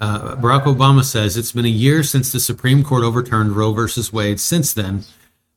Uh, 0.00 0.36
Barack 0.36 0.64
Obama 0.64 1.04
says 1.04 1.36
it's 1.36 1.52
been 1.52 1.64
a 1.64 1.68
year 1.68 2.02
since 2.02 2.32
the 2.32 2.40
Supreme 2.40 2.82
Court 2.82 3.04
overturned 3.04 3.52
Roe 3.52 3.72
versus 3.72 4.12
Wade. 4.12 4.40
Since 4.40 4.74
then, 4.74 5.04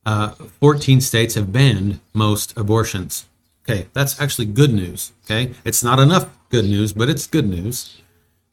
uh, 0.06 0.30
14 0.30 1.00
states 1.00 1.34
have 1.34 1.52
banned 1.52 2.00
most 2.14 2.56
abortions. 2.56 3.26
Okay, 3.68 3.88
that's 3.92 4.20
actually 4.20 4.46
good 4.46 4.72
news. 4.72 5.12
Okay, 5.24 5.52
it's 5.64 5.82
not 5.82 5.98
enough 5.98 6.28
good 6.48 6.64
news, 6.64 6.92
but 6.92 7.10
it's 7.10 7.26
good 7.26 7.48
news, 7.48 8.00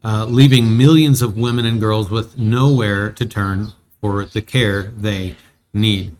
uh, 0.03 0.25
leaving 0.25 0.77
millions 0.77 1.21
of 1.21 1.37
women 1.37 1.65
and 1.65 1.79
girls 1.79 2.09
with 2.09 2.37
nowhere 2.37 3.09
to 3.11 3.25
turn 3.25 3.71
for 4.01 4.25
the 4.25 4.41
care 4.41 4.91
they 4.97 5.35
need. 5.73 6.15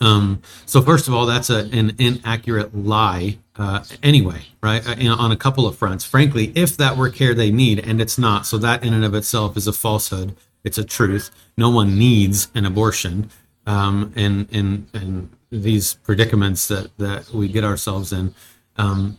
Um, 0.00 0.40
so 0.66 0.80
first 0.80 1.06
of 1.06 1.14
all, 1.14 1.26
that's 1.26 1.50
a, 1.50 1.68
an 1.72 1.94
inaccurate 1.98 2.74
lie 2.74 3.38
uh, 3.56 3.84
anyway, 4.02 4.46
right? 4.62 4.86
Uh, 4.86 5.14
on 5.14 5.30
a 5.30 5.36
couple 5.36 5.66
of 5.66 5.76
fronts. 5.76 6.04
Frankly, 6.04 6.52
if 6.54 6.76
that 6.76 6.96
were 6.96 7.10
care 7.10 7.34
they 7.34 7.50
need, 7.50 7.78
and 7.78 8.00
it's 8.00 8.18
not, 8.18 8.46
so 8.46 8.58
that 8.58 8.82
in 8.82 8.94
and 8.94 9.04
of 9.04 9.14
itself 9.14 9.56
is 9.56 9.66
a 9.66 9.72
falsehood. 9.72 10.34
It's 10.64 10.78
a 10.78 10.84
truth. 10.84 11.30
No 11.56 11.70
one 11.70 11.98
needs 11.98 12.48
an 12.54 12.64
abortion, 12.64 13.30
um, 13.66 14.12
and 14.16 14.48
in 14.50 14.86
in 14.94 15.30
these 15.50 15.94
predicaments 15.94 16.68
that 16.68 16.96
that 16.98 17.30
we 17.30 17.48
get 17.48 17.64
ourselves 17.64 18.12
in. 18.12 18.34
Um, 18.76 19.18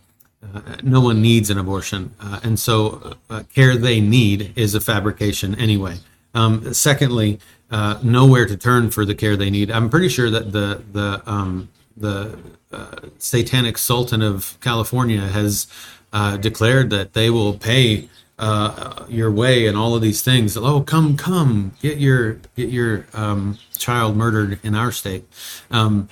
uh, 0.54 0.62
no 0.82 1.00
one 1.00 1.22
needs 1.22 1.50
an 1.50 1.58
abortion, 1.58 2.14
uh, 2.20 2.40
and 2.44 2.60
so 2.60 3.16
uh, 3.30 3.44
care 3.54 3.78
they 3.78 4.02
need 4.02 4.52
is 4.58 4.76
a 4.76 4.82
fabrication 4.82 5.56
anyway. 5.56 5.98
Um, 6.34 6.74
secondly, 6.74 7.40
uh, 7.72 8.00
nowhere 8.04 8.46
to 8.46 8.58
turn 8.58 8.90
for 8.90 9.06
the 9.06 9.16
care 9.16 9.38
they 9.38 9.50
need. 9.50 9.72
I'm 9.72 9.90
pretty 9.90 10.10
sure 10.10 10.30
that 10.30 10.52
the 10.52 10.84
the 10.92 11.22
um, 11.26 11.70
the 11.96 12.38
uh, 12.74 13.10
satanic 13.18 13.78
sultan 13.78 14.22
of 14.22 14.58
California 14.62 15.22
has 15.22 15.68
uh, 16.12 16.38
declared 16.38 16.90
that 16.90 17.14
they 17.14 17.30
will 17.30 17.54
pay 17.54 18.10
uh, 18.40 19.06
your 19.08 19.32
way 19.32 19.68
and 19.68 19.78
all 19.78 19.96
of 19.96 20.02
these 20.02 20.22
things. 20.22 20.58
Oh, 20.58 20.82
come, 20.82 21.16
come, 21.16 21.74
get 21.82 21.98
your 21.98 22.34
get 22.56 22.70
your 22.70 23.06
um, 23.14 23.58
child 23.78 24.18
murdered 24.18 24.60
in 24.64 24.76
our 24.76 24.92
state. 24.92 25.26
Um, 25.72 26.10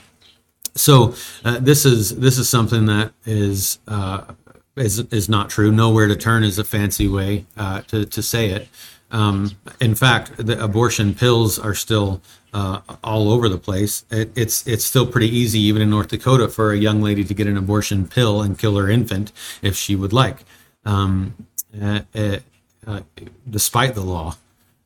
so 0.76 1.16
uh, 1.44 1.60
this 1.60 1.86
is 1.86 2.18
this 2.18 2.38
is 2.38 2.48
something 2.48 2.86
that 2.86 3.12
is 3.26 3.80
uh, 3.88 4.34
is 4.76 5.00
is 5.12 5.28
not 5.28 5.50
true. 5.50 5.72
Nowhere 5.72 6.08
to 6.08 6.16
turn 6.16 6.44
is 6.44 6.58
a 6.58 6.64
fancy 6.64 7.08
way 7.08 7.46
uh, 7.58 7.82
to 7.84 8.06
to 8.06 8.22
say 8.22 8.50
it. 8.50 8.70
Um, 9.12 9.52
in 9.82 9.96
fact, 9.96 10.38
the 10.38 10.62
abortion 10.64 11.14
pills 11.14 11.60
are 11.60 11.76
still 11.76 12.22
uh, 12.54 12.82
all 13.04 13.32
over 13.32 13.50
the 13.50 13.58
place. 13.58 14.06
It, 14.12 14.32
it's 14.36 14.68
it's 14.68 14.86
still 14.86 15.06
pretty 15.06 15.30
easy, 15.30 15.60
even 15.60 15.82
in 15.82 15.90
North 15.90 16.10
Dakota, 16.10 16.48
for 16.48 16.72
a 16.72 16.78
young 16.78 17.02
lady 17.02 17.24
to 17.24 17.34
get 17.34 17.48
an 17.48 17.58
abortion 17.58 18.08
pill 18.08 18.42
and 18.42 18.58
kill 18.58 18.78
her 18.78 18.90
infant 18.90 19.32
if 19.62 19.76
she 19.76 19.96
would 19.96 20.14
like, 20.14 20.44
um, 20.86 21.36
uh, 21.82 22.02
uh, 22.16 23.02
despite 23.50 23.96
the 23.96 24.02
law. 24.02 24.36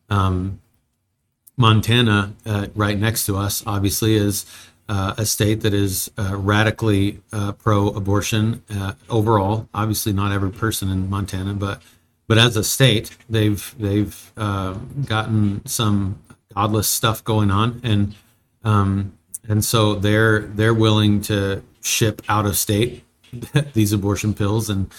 Um, 0.10 0.60
Montana, 1.58 2.34
uh, 2.46 2.68
right 2.76 3.00
next 3.00 3.26
to 3.28 3.38
us, 3.38 3.64
obviously 3.66 4.16
is 4.16 4.46
uh, 4.90 5.16
a 5.18 5.26
state 5.26 5.62
that 5.62 5.74
is 5.74 6.12
uh, 6.18 6.36
radically 6.36 7.22
pro-abortion 7.60 8.62
overall. 9.10 9.70
Obviously, 9.74 10.12
not 10.12 10.32
every 10.34 10.52
person 10.52 10.90
in 10.90 11.10
Montana, 11.10 11.54
but 11.54 11.82
but 12.28 12.38
as 12.38 12.58
a 12.58 12.64
state, 12.64 13.16
they've 13.30 13.76
they've 13.78 14.32
uh, 14.36 14.74
gotten 15.06 15.66
some 15.66 16.20
godless 16.56 16.88
stuff 16.88 17.24
going 17.24 17.52
on, 17.52 17.82
and 17.84 18.16
um, 18.64 19.18
and 19.48 19.64
so 19.64 19.96
they're 19.96 20.42
they're 20.42 20.74
willing 20.74 21.22
to 21.22 21.64
ship 21.82 22.22
out 22.28 22.46
of 22.46 22.58
state 22.58 23.04
these 23.74 23.94
abortion 23.94 24.34
pills, 24.34 24.70
and 24.70 24.92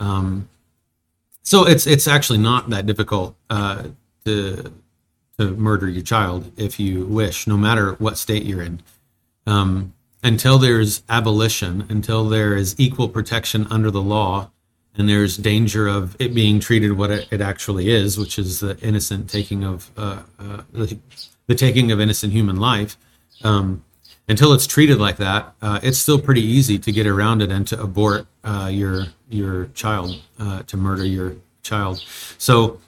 um, 0.00 0.48
so 1.42 1.66
it's 1.66 1.86
it's 1.86 2.08
actually 2.08 2.38
not 2.38 2.70
that 2.70 2.86
difficult 2.86 3.36
uh, 3.50 3.84
to 4.24 4.72
to 5.38 5.50
murder 5.52 5.88
your 5.88 6.02
child 6.02 6.50
if 6.56 6.78
you 6.78 7.04
wish, 7.04 7.46
no 7.46 7.56
matter 7.56 7.92
what 7.94 8.18
state 8.18 8.44
you're 8.44 8.62
in. 8.62 8.80
Um, 9.46 9.92
until 10.22 10.58
there's 10.58 11.02
abolition, 11.08 11.84
until 11.90 12.28
there 12.28 12.56
is 12.56 12.74
equal 12.78 13.08
protection 13.08 13.66
under 13.68 13.90
the 13.90 14.00
law, 14.00 14.50
and 14.96 15.08
there's 15.08 15.36
danger 15.36 15.88
of 15.88 16.16
it 16.20 16.34
being 16.34 16.60
treated 16.60 16.92
what 16.92 17.10
it, 17.10 17.28
it 17.30 17.40
actually 17.40 17.90
is, 17.90 18.18
which 18.18 18.38
is 18.38 18.60
the 18.60 18.78
innocent 18.80 19.28
taking 19.28 19.64
of 19.64 19.90
uh, 19.96 20.22
uh, 20.38 20.62
the, 20.72 20.98
the, 21.46 21.54
taking 21.54 21.90
of 21.90 22.00
innocent 22.00 22.32
human 22.32 22.56
life. 22.56 22.96
Um, 23.42 23.84
until 24.28 24.52
it's 24.52 24.66
treated 24.66 24.98
like 24.98 25.16
that, 25.16 25.54
uh, 25.60 25.80
it's 25.82 25.98
still 25.98 26.20
pretty 26.20 26.42
easy 26.42 26.78
to 26.78 26.92
get 26.92 27.06
around 27.06 27.42
it 27.42 27.50
and 27.50 27.66
to 27.68 27.80
abort 27.80 28.26
uh, 28.42 28.70
your 28.72 29.06
your 29.28 29.66
child, 29.74 30.22
uh, 30.38 30.62
to 30.62 30.76
murder 30.76 31.04
your 31.04 31.36
child. 31.62 32.02
So, 32.38 32.80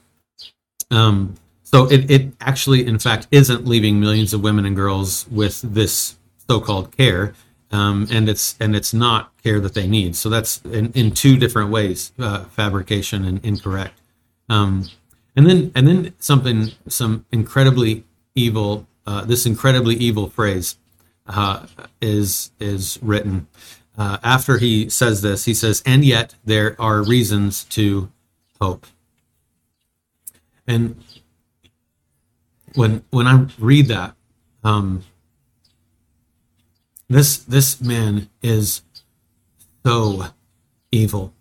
um, 0.90 1.34
so 1.64 1.90
it, 1.90 2.10
it 2.10 2.32
actually, 2.40 2.86
in 2.86 2.98
fact, 2.98 3.26
isn't 3.32 3.66
leaving 3.66 3.98
millions 4.00 4.32
of 4.32 4.42
women 4.42 4.64
and 4.64 4.76
girls 4.76 5.26
with 5.28 5.60
this 5.62 6.16
so-called 6.48 6.96
care 6.96 7.34
um, 7.73 8.06
and 8.11 8.28
it's 8.28 8.56
and 8.61 8.76
it's 8.76 8.94
not 8.94 9.32
care 9.42 9.61
that 9.61 9.75
they 9.75 9.87
need. 9.87 10.16
So 10.16 10.28
that's 10.28 10.61
in, 10.64 10.92
in 10.92 11.11
two 11.12 11.37
different 11.37 11.70
ways: 11.70 12.12
uh, 12.18 12.44
fabrication 12.44 13.25
and 13.25 13.44
incorrect. 13.44 14.00
Um, 14.49 14.88
and 15.35 15.46
then 15.46 15.73
and 15.75 15.87
then 15.87 16.14
something 16.18 16.73
some 16.88 17.26
incredibly 17.32 18.04
evil. 18.35 18.87
Uh, 19.06 19.25
this 19.25 19.46
incredibly 19.46 19.94
evil 19.96 20.28
phrase 20.28 20.78
uh, 21.26 21.66
is 22.00 22.50
is 22.61 22.99
written 23.02 23.46
uh, 23.99 24.18
after 24.23 24.58
he 24.58 24.88
says 24.88 25.23
this. 25.23 25.44
He 25.44 25.54
says, 25.54 25.82
"And 25.85 26.04
yet 26.04 26.35
there 26.44 26.80
are 26.80 27.02
reasons 27.02 27.64
to 27.64 28.11
hope." 28.61 28.87
And 30.66 31.02
when 32.75 33.04
when 33.11 33.26
I 33.26 33.46
read 33.58 33.88
that. 33.88 34.14
Um, 34.64 35.04
this 37.08 37.38
this 37.38 37.80
man 37.80 38.28
is 38.42 38.82
so 39.84 40.26
evil. 40.90 41.32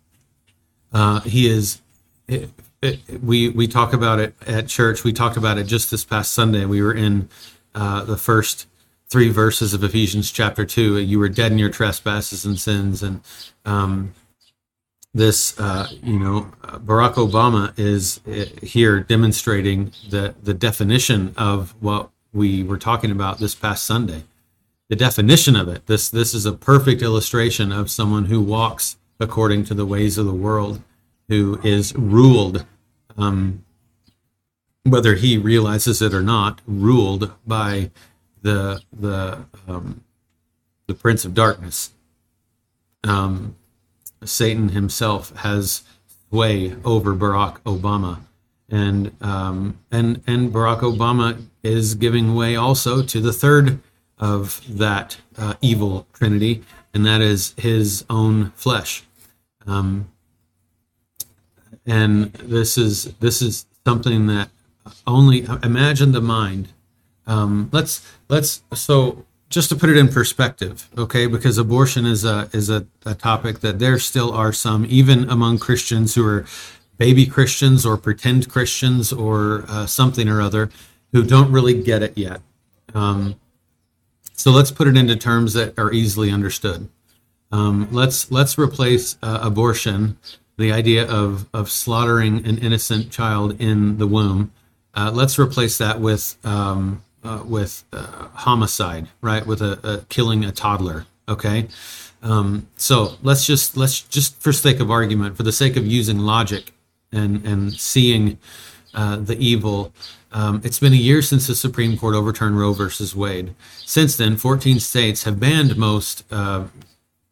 Uh, 0.92 1.20
he 1.20 1.48
is. 1.48 1.80
It, 2.28 2.50
it, 2.82 3.00
we 3.22 3.48
we 3.48 3.66
talk 3.66 3.92
about 3.92 4.18
it 4.20 4.34
at 4.46 4.68
church. 4.68 5.02
We 5.02 5.12
talked 5.12 5.36
about 5.36 5.58
it 5.58 5.64
just 5.64 5.90
this 5.90 6.04
past 6.04 6.32
Sunday. 6.32 6.64
We 6.64 6.82
were 6.82 6.94
in 6.94 7.28
uh, 7.74 8.04
the 8.04 8.16
first 8.16 8.68
three 9.08 9.28
verses 9.28 9.74
of 9.74 9.82
Ephesians 9.82 10.30
chapter 10.30 10.64
two. 10.64 10.98
You 10.98 11.18
were 11.18 11.28
dead 11.28 11.52
in 11.52 11.58
your 11.58 11.70
trespasses 11.70 12.44
and 12.44 12.58
sins, 12.58 13.02
and 13.02 13.20
um, 13.64 14.14
this, 15.14 15.58
uh, 15.58 15.88
you 16.02 16.18
know, 16.18 16.52
Barack 16.62 17.14
Obama 17.14 17.72
is 17.78 18.20
uh, 18.28 18.44
here 18.64 19.00
demonstrating 19.00 19.92
the 20.08 20.34
the 20.42 20.54
definition 20.54 21.34
of 21.36 21.74
what 21.80 22.10
we 22.32 22.62
were 22.62 22.78
talking 22.78 23.10
about 23.10 23.38
this 23.38 23.54
past 23.54 23.84
Sunday 23.84 24.24
the 24.88 24.96
definition 24.96 25.56
of 25.56 25.68
it. 25.68 25.86
This 25.86 26.08
this 26.08 26.34
is 26.34 26.46
a 26.46 26.52
perfect 26.52 27.02
illustration 27.02 27.72
of 27.72 27.90
someone 27.90 28.26
who 28.26 28.40
walks 28.40 28.96
according 29.18 29.64
to 29.64 29.74
the 29.74 29.86
ways 29.86 30.18
of 30.18 30.26
the 30.26 30.32
world, 30.32 30.82
who 31.28 31.58
is 31.64 31.94
ruled, 31.94 32.66
um, 33.16 33.64
whether 34.84 35.14
he 35.14 35.38
realizes 35.38 36.02
it 36.02 36.14
or 36.14 36.22
not, 36.22 36.60
ruled 36.66 37.32
by 37.46 37.90
the 38.42 38.80
the 38.92 39.44
um, 39.66 40.02
the 40.86 40.94
prince 40.94 41.24
of 41.24 41.34
darkness. 41.34 41.92
Um, 43.02 43.56
Satan 44.24 44.70
himself 44.70 45.34
has 45.36 45.82
sway 46.30 46.74
over 46.84 47.14
Barack 47.14 47.60
Obama, 47.62 48.20
and 48.68 49.12
um, 49.20 49.78
and 49.90 50.22
and 50.26 50.52
Barack 50.52 50.80
Obama 50.80 51.42
is 51.62 51.94
giving 51.94 52.34
way 52.36 52.54
also 52.54 53.02
to 53.02 53.20
the 53.20 53.32
third 53.32 53.80
of 54.18 54.62
that 54.68 55.18
uh, 55.36 55.54
evil 55.60 56.06
trinity, 56.12 56.62
and 56.94 57.04
that 57.04 57.20
is 57.20 57.54
his 57.56 58.04
own 58.08 58.50
flesh. 58.52 59.04
Um, 59.66 60.08
and 61.84 62.32
this 62.34 62.78
is 62.78 63.14
this 63.20 63.42
is 63.42 63.66
something 63.84 64.26
that 64.26 64.50
only 65.06 65.46
imagine 65.62 66.12
the 66.12 66.20
mind. 66.20 66.68
Um, 67.26 67.68
let's 67.72 68.06
let's 68.28 68.62
so 68.74 69.24
just 69.48 69.68
to 69.68 69.76
put 69.76 69.90
it 69.90 69.96
in 69.96 70.08
perspective, 70.08 70.88
okay? 70.98 71.26
Because 71.26 71.58
abortion 71.58 72.06
is 72.06 72.24
a 72.24 72.48
is 72.52 72.70
a, 72.70 72.86
a 73.04 73.14
topic 73.14 73.60
that 73.60 73.78
there 73.78 73.98
still 73.98 74.32
are 74.32 74.52
some, 74.52 74.86
even 74.88 75.28
among 75.30 75.58
Christians 75.58 76.14
who 76.14 76.26
are 76.26 76.44
baby 76.98 77.26
Christians 77.26 77.84
or 77.84 77.96
pretend 77.96 78.50
Christians 78.50 79.12
or 79.12 79.64
uh, 79.68 79.86
something 79.86 80.28
or 80.28 80.40
other, 80.40 80.70
who 81.12 81.22
don't 81.22 81.52
really 81.52 81.82
get 81.82 82.02
it 82.02 82.16
yet. 82.16 82.40
Um, 82.94 83.36
so 84.36 84.50
let's 84.50 84.70
put 84.70 84.86
it 84.86 84.96
into 84.96 85.16
terms 85.16 85.54
that 85.54 85.78
are 85.78 85.92
easily 85.92 86.30
understood. 86.30 86.88
Um, 87.50 87.88
let's 87.90 88.30
let's 88.30 88.58
replace 88.58 89.16
uh, 89.22 89.40
abortion, 89.42 90.18
the 90.56 90.72
idea 90.72 91.08
of 91.08 91.48
of 91.52 91.70
slaughtering 91.70 92.46
an 92.46 92.58
innocent 92.58 93.10
child 93.10 93.60
in 93.60 93.98
the 93.98 94.06
womb. 94.06 94.52
Uh, 94.94 95.10
let's 95.12 95.38
replace 95.38 95.78
that 95.78 96.00
with 96.00 96.36
um, 96.44 97.02
uh, 97.24 97.42
with 97.44 97.84
uh, 97.92 98.28
homicide, 98.34 99.08
right? 99.20 99.46
With 99.46 99.62
a, 99.62 99.78
a, 99.82 100.04
killing 100.08 100.44
a 100.44 100.52
toddler. 100.52 101.06
Okay. 101.28 101.68
Um, 102.22 102.68
so 102.76 103.16
let's 103.22 103.46
just 103.46 103.76
let's 103.76 104.00
just 104.00 104.40
for 104.40 104.52
sake 104.52 104.80
of 104.80 104.90
argument, 104.90 105.36
for 105.36 105.42
the 105.42 105.52
sake 105.52 105.76
of 105.76 105.86
using 105.86 106.18
logic 106.18 106.72
and 107.12 107.44
and 107.46 107.72
seeing 107.74 108.38
uh, 108.94 109.16
the 109.16 109.38
evil 109.38 109.92
um, 110.32 110.60
it's 110.64 110.78
been 110.78 110.92
a 110.92 110.96
year 110.96 111.22
since 111.22 111.46
the 111.46 111.54
Supreme 111.54 111.96
Court 111.96 112.14
overturned 112.14 112.58
Roe 112.58 112.72
versus 112.72 113.14
Wade. 113.14 113.54
Since 113.84 114.16
then, 114.16 114.36
14 114.36 114.80
states 114.80 115.24
have 115.24 115.38
banned 115.38 115.76
most, 115.76 116.24
uh, 116.30 116.64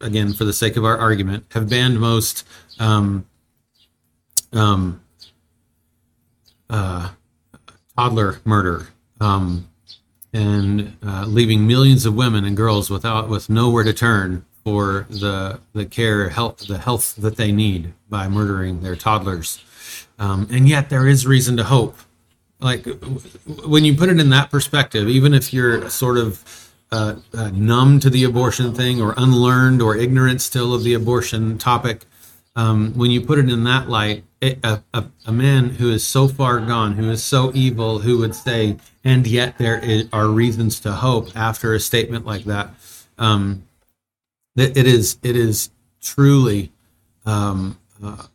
again, 0.01 0.33
for 0.33 0.45
the 0.45 0.53
sake 0.53 0.77
of 0.77 0.85
our 0.85 0.97
argument, 0.97 1.45
have 1.51 1.69
banned 1.69 1.99
most 1.99 2.45
um, 2.79 3.25
um, 4.53 5.01
uh, 6.69 7.09
toddler 7.97 8.39
murder 8.45 8.87
um, 9.19 9.67
and 10.33 10.97
uh, 11.05 11.25
leaving 11.27 11.67
millions 11.67 12.05
of 12.05 12.15
women 12.15 12.45
and 12.45 12.57
girls 12.57 12.89
without 12.89 13.29
with 13.29 13.49
nowhere 13.49 13.83
to 13.83 13.93
turn 13.93 14.45
for 14.63 15.05
the 15.09 15.59
the 15.73 15.85
care 15.85 16.29
health 16.29 16.67
the 16.67 16.79
health 16.79 17.15
that 17.17 17.37
they 17.37 17.51
need 17.51 17.93
by 18.09 18.27
murdering 18.27 18.81
their 18.81 18.95
toddlers. 18.95 19.63
Um, 20.17 20.47
and 20.49 20.67
yet, 20.67 20.89
there 20.89 21.07
is 21.07 21.27
reason 21.27 21.55
to 21.57 21.65
hope 21.65 21.97
like 22.59 22.85
when 23.65 23.83
you 23.85 23.95
put 23.95 24.09
it 24.09 24.19
in 24.19 24.29
that 24.29 24.49
perspective, 24.49 25.09
even 25.09 25.33
if 25.33 25.53
you're 25.53 25.89
sort 25.89 26.17
of 26.17 26.71
uh, 26.91 27.15
uh, 27.33 27.49
numb 27.49 27.99
to 27.99 28.09
the 28.09 28.23
abortion 28.23 28.73
thing 28.73 29.01
or 29.01 29.13
unlearned 29.17 29.81
or 29.81 29.95
ignorant 29.95 30.41
still 30.41 30.73
of 30.73 30.83
the 30.83 30.93
abortion 30.93 31.57
topic, 31.57 32.05
um, 32.55 32.93
when 32.93 33.11
you 33.11 33.19
put 33.19 33.37
it 33.37 33.49
in 33.49 33.65
that 33.65 33.89
light, 33.89 34.23
it, 34.39 34.59
a, 34.63 34.81
a, 34.93 35.05
a, 35.25 35.31
man 35.31 35.71
who 35.71 35.91
is 35.91 36.07
so 36.07 36.27
far 36.27 36.59
gone, 36.59 36.93
who 36.93 37.09
is 37.09 37.21
so 37.21 37.51
evil, 37.53 37.99
who 37.99 38.19
would 38.19 38.33
say, 38.33 38.77
and 39.03 39.27
yet 39.27 39.57
there 39.57 39.77
is, 39.79 40.07
are 40.13 40.27
reasons 40.27 40.79
to 40.81 40.93
hope 40.93 41.35
after 41.35 41.73
a 41.73 41.79
statement 41.79 42.25
like 42.25 42.45
that, 42.45 42.69
um, 43.17 43.63
it, 44.55 44.77
is 44.77 45.17
it 45.21 45.35
is 45.35 45.69
truly 46.01 46.71
um, 47.25 47.77
uh, 48.01 48.27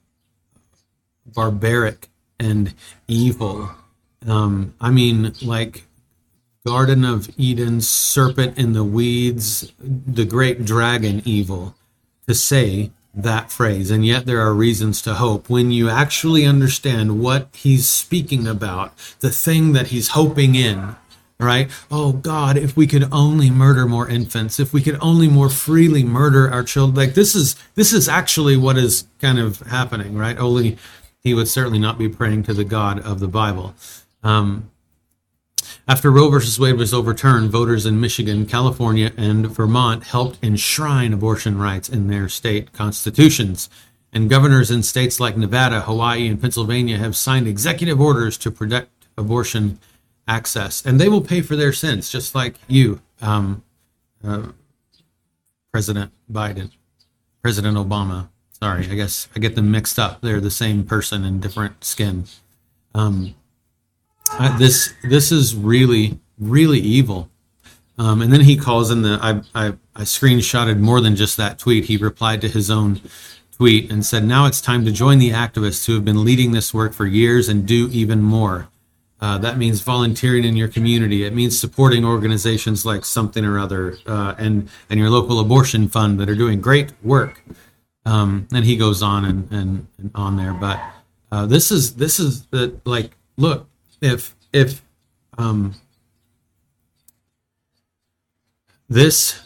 barbaric 1.24 2.09
and 2.38 2.74
evil 3.09 3.70
um, 4.26 4.74
I 4.80 4.90
mean, 4.90 5.33
like 5.42 5.85
Garden 6.66 7.04
of 7.04 7.30
Eden, 7.38 7.80
serpent 7.80 8.59
in 8.59 8.72
the 8.72 8.85
weeds, 8.85 9.72
the 9.78 10.24
great 10.24 10.64
dragon 10.64 11.22
evil, 11.24 11.74
to 12.26 12.35
say 12.35 12.90
that 13.14 13.50
phrase. 13.50 13.90
And 13.90 14.04
yet 14.04 14.26
there 14.26 14.40
are 14.40 14.54
reasons 14.54 15.02
to 15.02 15.14
hope. 15.14 15.48
When 15.48 15.70
you 15.70 15.88
actually 15.88 16.44
understand 16.44 17.20
what 17.20 17.48
he's 17.54 17.88
speaking 17.88 18.46
about, 18.46 18.92
the 19.20 19.30
thing 19.30 19.72
that 19.72 19.88
he's 19.88 20.09
hoping 20.09 20.54
in, 20.54 20.96
right? 21.38 21.70
Oh 21.90 22.12
God, 22.12 22.56
if 22.56 22.76
we 22.76 22.87
could 22.87 23.09
only 23.11 23.50
murder 23.50 23.87
more 23.87 24.09
infants, 24.09 24.61
if 24.61 24.72
we 24.72 24.83
could 24.83 24.98
only 25.00 25.28
more 25.28 25.48
freely 25.48 26.04
murder 26.04 26.50
our 26.50 26.62
children. 26.62 26.94
Like 26.94 27.14
this 27.14 27.35
is 27.35 27.56
this 27.74 27.92
is 27.92 28.09
actually 28.09 28.56
what 28.56 28.76
is 28.76 29.06
kind 29.18 29.38
of 29.38 29.61
happening, 29.61 30.16
right? 30.16 30.38
Only 30.38 30.76
he 31.22 31.35
would 31.35 31.48
certainly 31.48 31.78
not 31.78 31.98
be 31.98 32.09
praying 32.09 32.44
to 32.44 32.54
the 32.54 32.64
God 32.64 33.00
of 33.00 33.20
the 33.20 33.28
Bible. 33.28 33.74
Um, 34.22 34.70
after 35.88 36.11
Roe 36.11 36.30
versus 36.30 36.59
Wade 36.59 36.76
was 36.76 36.94
overturned, 36.94 37.50
voters 37.50 37.85
in 37.87 38.00
Michigan, 38.00 38.46
California, 38.46 39.12
and 39.16 39.46
Vermont 39.46 40.04
helped 40.04 40.38
enshrine 40.42 41.12
abortion 41.12 41.59
rights 41.59 41.88
in 41.88 42.06
their 42.06 42.28
state 42.28 42.72
constitutions. 42.72 43.68
And 44.12 44.30
governors 44.30 44.70
in 44.70 44.83
states 44.83 45.20
like 45.20 45.37
Nevada, 45.37 45.83
Hawaii, 45.83 46.28
and 46.28 46.40
Pennsylvania 46.40 46.98
have 46.98 47.16
signed 47.16 47.46
executive 47.46 48.00
orders 48.00 48.37
to 48.38 48.50
protect 48.50 48.90
abortion 49.16 49.78
access. 50.26 50.85
And 50.85 51.00
they 51.00 51.09
will 51.09 51.20
pay 51.20 51.40
for 51.40 51.56
their 51.56 51.72
sins, 51.72 52.11
just 52.11 52.35
like 52.35 52.56
you, 52.68 53.00
um, 53.20 53.62
uh, 54.24 54.48
President 55.72 56.12
Biden, 56.30 56.70
President 57.42 57.76
Obama. 57.76 58.28
Sorry, 58.52 58.87
I 58.90 58.94
guess 58.94 59.28
I 59.35 59.38
get 59.38 59.54
them 59.54 59.70
mixed 59.70 59.98
up. 59.98 60.20
They're 60.20 60.40
the 60.40 60.50
same 60.50 60.85
person 60.85 61.24
in 61.24 61.40
different 61.40 61.85
skin. 61.85 62.24
Um, 62.94 63.35
uh, 64.32 64.56
this 64.58 64.94
this 65.02 65.32
is 65.32 65.54
really 65.54 66.18
really 66.38 66.78
evil. 66.80 67.30
Um, 67.98 68.22
and 68.22 68.32
then 68.32 68.40
he 68.40 68.56
calls 68.56 68.90
in 68.90 69.02
the 69.02 69.18
I, 69.20 69.42
I 69.54 69.72
I 69.94 70.02
screenshotted 70.02 70.78
more 70.78 71.00
than 71.00 71.16
just 71.16 71.36
that 71.36 71.58
tweet. 71.58 71.84
He 71.84 71.96
replied 71.96 72.40
to 72.40 72.48
his 72.48 72.70
own 72.70 73.00
tweet 73.60 73.92
and 73.92 74.06
said, 74.06 74.24
Now 74.24 74.46
it's 74.46 74.62
time 74.62 74.86
to 74.86 74.90
join 74.90 75.18
the 75.18 75.32
activists 75.32 75.84
who 75.84 75.92
have 75.92 76.04
been 76.04 76.24
leading 76.24 76.52
this 76.52 76.72
work 76.72 76.94
for 76.94 77.04
years 77.04 77.46
and 77.46 77.66
do 77.66 77.90
even 77.92 78.22
more. 78.22 78.70
Uh, 79.20 79.36
that 79.36 79.58
means 79.58 79.82
volunteering 79.82 80.44
in 80.44 80.56
your 80.56 80.66
community. 80.66 81.24
It 81.24 81.34
means 81.34 81.60
supporting 81.60 82.02
organizations 82.02 82.86
like 82.86 83.04
something 83.04 83.44
or 83.44 83.58
other 83.58 83.98
uh, 84.06 84.34
and 84.38 84.70
and 84.88 84.98
your 84.98 85.10
local 85.10 85.38
abortion 85.40 85.88
fund 85.88 86.18
that 86.20 86.30
are 86.30 86.34
doing 86.34 86.62
great 86.62 86.94
work. 87.02 87.44
Um, 88.06 88.48
and 88.50 88.64
he 88.64 88.78
goes 88.78 89.02
on 89.02 89.26
and, 89.26 89.52
and, 89.52 89.86
and 89.98 90.10
on 90.14 90.38
there, 90.38 90.54
but 90.54 90.80
uh, 91.30 91.44
this 91.44 91.70
is 91.70 91.96
this 91.96 92.18
is 92.18 92.46
the 92.46 92.80
like 92.86 93.14
look 93.36 93.68
if 94.00 94.34
if 94.52 94.82
um, 95.38 95.74
this 98.88 99.40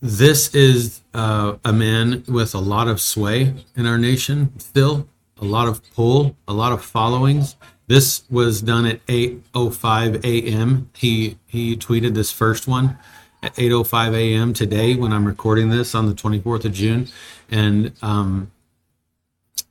this 0.00 0.54
is 0.54 1.00
uh, 1.14 1.56
a 1.64 1.72
man 1.72 2.22
with 2.28 2.54
a 2.54 2.58
lot 2.58 2.88
of 2.88 3.00
sway 3.00 3.54
in 3.74 3.86
our 3.86 3.98
nation 3.98 4.58
still 4.58 5.08
a 5.40 5.44
lot 5.44 5.68
of 5.68 5.82
pull 5.94 6.36
a 6.46 6.52
lot 6.52 6.72
of 6.72 6.84
followings 6.84 7.56
this 7.88 8.24
was 8.28 8.62
done 8.62 8.84
at 8.84 9.04
8:05 9.06 10.24
a.m. 10.24 10.90
He 10.96 11.38
he 11.46 11.76
tweeted 11.76 12.14
this 12.14 12.32
first 12.32 12.66
one 12.66 12.98
at 13.42 13.54
8:05 13.54 14.14
a.m. 14.14 14.52
today 14.52 14.96
when 14.96 15.12
I'm 15.12 15.24
recording 15.24 15.70
this 15.70 15.94
on 15.94 16.06
the 16.06 16.14
24th 16.14 16.64
of 16.64 16.72
June, 16.72 17.08
and 17.48 17.92
um, 18.02 18.50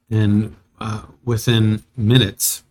and 0.09 0.55
uh, 0.79 1.03
within 1.25 1.83
minutes 1.97 2.63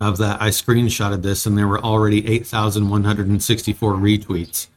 of 0.00 0.18
that, 0.18 0.40
I 0.40 0.48
screenshotted 0.48 1.22
this, 1.22 1.46
and 1.46 1.56
there 1.58 1.68
were 1.68 1.80
already 1.80 2.26
8,164 2.26 3.94
retweets. 3.94 4.68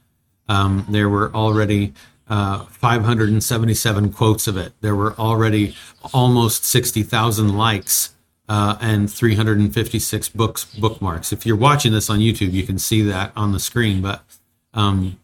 Um, 0.50 0.86
there 0.90 1.10
were 1.10 1.34
already 1.34 1.94
uh, 2.28 2.66
577 2.66 4.14
quotes 4.14 4.48
of 4.48 4.58
it. 4.58 4.74
There 4.82 4.96
were 4.96 5.14
already 5.20 5.76
almost 6.14 6.66
60,000 6.66 7.56
likes 7.56 8.16
uh, 8.50 8.78
and 8.82 9.12
356 9.12 10.30
books 10.30 10.66
bookmarks. 10.66 11.32
If 11.32 11.46
you're 11.46 11.56
watching 11.56 11.94
this 11.94 12.10
on 12.10 12.20
YouTube, 12.20 12.52
you 12.52 12.64
can 12.64 12.80
see 12.80 13.02
that 13.04 13.32
on 13.36 13.52
the 13.52 13.60
screen. 13.60 14.02
But 14.02 14.24
um, 14.74 15.20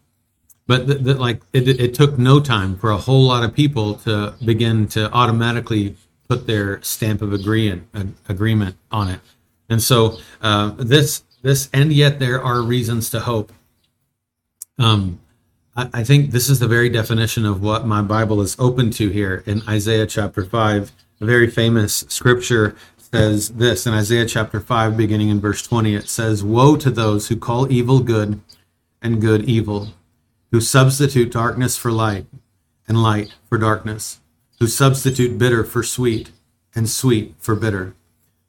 but 0.66 0.86
th- 0.86 1.04
th- 1.04 1.16
like 1.16 1.42
it, 1.52 1.68
it 1.68 1.94
took 1.94 2.18
no 2.18 2.40
time 2.40 2.76
for 2.76 2.90
a 2.90 2.96
whole 2.98 3.24
lot 3.24 3.42
of 3.42 3.54
people 3.54 3.94
to 3.96 4.34
begin 4.44 4.86
to 4.88 5.10
automatically 5.12 5.96
put 6.28 6.46
their 6.46 6.80
stamp 6.82 7.20
of 7.20 7.32
agreement 7.32 7.88
agreement 8.28 8.76
on 8.90 9.08
it. 9.08 9.20
And 9.68 9.82
so 9.82 10.18
uh, 10.40 10.72
this 10.76 11.24
this 11.42 11.68
and 11.72 11.92
yet 11.92 12.18
there 12.18 12.42
are 12.42 12.62
reasons 12.62 13.10
to 13.10 13.20
hope. 13.20 13.52
Um, 14.78 15.20
I, 15.76 15.88
I 15.92 16.04
think 16.04 16.30
this 16.30 16.48
is 16.48 16.58
the 16.58 16.68
very 16.68 16.88
definition 16.88 17.44
of 17.44 17.62
what 17.62 17.86
my 17.86 18.02
Bible 18.02 18.40
is 18.40 18.56
open 18.58 18.90
to 18.92 19.08
here 19.08 19.42
in 19.46 19.62
Isaiah 19.68 20.06
chapter 20.06 20.44
five, 20.44 20.92
a 21.20 21.26
very 21.26 21.48
famous 21.48 22.04
scripture 22.08 22.76
says 23.12 23.48
this 23.50 23.86
in 23.86 23.94
Isaiah 23.94 24.26
chapter 24.26 24.60
5, 24.60 24.96
beginning 24.96 25.30
in 25.30 25.40
verse 25.40 25.62
20. 25.62 25.94
It 25.94 26.08
says, 26.08 26.44
Woe 26.44 26.76
to 26.76 26.90
those 26.90 27.28
who 27.28 27.36
call 27.36 27.70
evil 27.72 28.00
good 28.00 28.40
and 29.00 29.20
good 29.20 29.44
evil, 29.44 29.88
who 30.50 30.60
substitute 30.60 31.32
darkness 31.32 31.76
for 31.76 31.90
light 31.90 32.26
and 32.86 33.02
light 33.02 33.34
for 33.48 33.58
darkness, 33.58 34.20
who 34.58 34.66
substitute 34.66 35.38
bitter 35.38 35.64
for 35.64 35.82
sweet 35.82 36.32
and 36.74 36.88
sweet 36.88 37.34
for 37.38 37.54
bitter. 37.54 37.94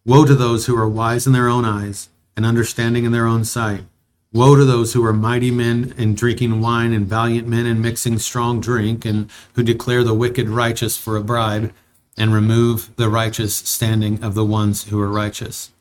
Woe 0.05 0.25
to 0.25 0.35
those 0.35 0.65
who 0.65 0.77
are 0.77 0.87
wise 0.87 1.27
in 1.27 1.33
their 1.33 1.49
own 1.49 1.65
eyes 1.65 2.09
and 2.35 2.45
understanding 2.45 3.03
in 3.03 3.11
their 3.11 3.25
own 3.25 3.43
sight. 3.43 3.83
Woe 4.31 4.55
to 4.55 4.63
those 4.63 4.93
who 4.93 5.03
are 5.03 5.13
mighty 5.13 5.51
men 5.51 5.93
in 5.97 6.15
drinking 6.15 6.61
wine 6.61 6.93
and 6.93 7.07
valiant 7.07 7.47
men 7.47 7.65
in 7.65 7.81
mixing 7.81 8.19
strong 8.19 8.61
drink, 8.61 9.03
and 9.03 9.29
who 9.53 9.63
declare 9.63 10.03
the 10.03 10.13
wicked 10.13 10.47
righteous 10.47 10.97
for 10.97 11.17
a 11.17 11.23
bribe 11.23 11.73
and 12.15 12.33
remove 12.33 12.95
the 12.95 13.09
righteous 13.09 13.55
standing 13.55 14.23
of 14.23 14.35
the 14.35 14.45
ones 14.45 14.85
who 14.85 14.99
are 14.99 15.09
righteous. 15.09 15.71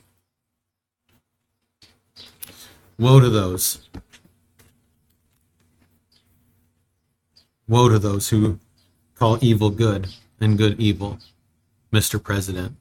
Woe 2.99 3.21
to 3.21 3.29
those. 3.29 3.87
Woe 7.69 7.89
to 7.89 7.99
those 7.99 8.31
who 8.31 8.59
call 9.15 9.39
evil 9.43 9.71
good 9.71 10.09
and 10.41 10.57
good 10.57 10.81
evil, 10.81 11.19
Mr. 11.93 12.23
President. 12.23 12.77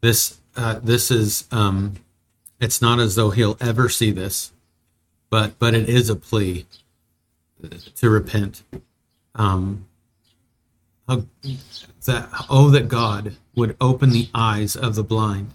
This 0.00 0.38
uh, 0.56 0.80
this 0.82 1.10
is 1.10 1.46
um, 1.50 1.94
it's 2.60 2.80
not 2.80 3.00
as 3.00 3.14
though 3.14 3.30
he'll 3.30 3.56
ever 3.60 3.88
see 3.88 4.10
this, 4.10 4.52
but 5.30 5.58
but 5.58 5.74
it 5.74 5.88
is 5.88 6.08
a 6.08 6.16
plea 6.16 6.66
to 7.96 8.10
repent. 8.10 8.62
Um, 9.34 9.86
that 11.06 12.28
oh 12.48 12.70
that 12.70 12.88
God 12.88 13.36
would 13.54 13.76
open 13.80 14.10
the 14.10 14.28
eyes 14.34 14.76
of 14.76 14.94
the 14.94 15.04
blind. 15.04 15.50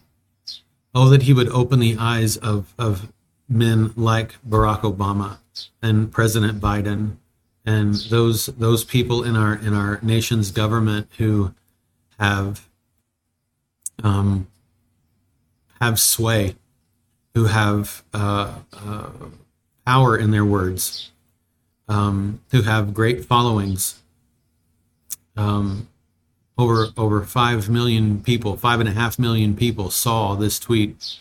Oh 0.94 1.10
that 1.10 1.24
he 1.24 1.34
would 1.34 1.50
open 1.50 1.80
the 1.80 1.98
eyes 2.00 2.38
of, 2.38 2.74
of 2.78 3.12
men 3.48 3.94
like 3.96 4.36
Barack 4.48 4.82
Obama 4.82 5.38
and 5.82 6.12
President 6.12 6.60
Biden 6.60 7.18
and 7.66 7.94
those 7.96 8.48
those 8.48 8.84
people 8.84 9.24
in 9.24 9.36
our 9.36 9.56
in 9.56 9.74
our 9.74 10.00
nation's 10.02 10.52
government 10.52 11.08
who 11.18 11.54
have 12.20 12.68
um, 14.04 14.48
have 15.80 16.00
sway, 16.00 16.56
who 17.34 17.46
have 17.46 18.04
uh, 18.14 18.56
uh, 18.74 19.10
power 19.86 20.18
in 20.18 20.32
their 20.32 20.46
words, 20.46 21.12
um, 21.88 22.42
who 22.52 22.62
have 22.64 22.94
great 22.94 23.26
followings, 23.26 24.02
um, 25.36 25.88
over 26.58 26.88
over 26.98 27.24
five 27.24 27.70
million 27.70 28.22
people, 28.22 28.58
five 28.58 28.80
and 28.80 28.90
a 28.90 28.92
half 28.92 29.18
million 29.18 29.56
people 29.56 29.90
saw 29.90 30.36
this 30.36 30.60
tweet 30.60 31.18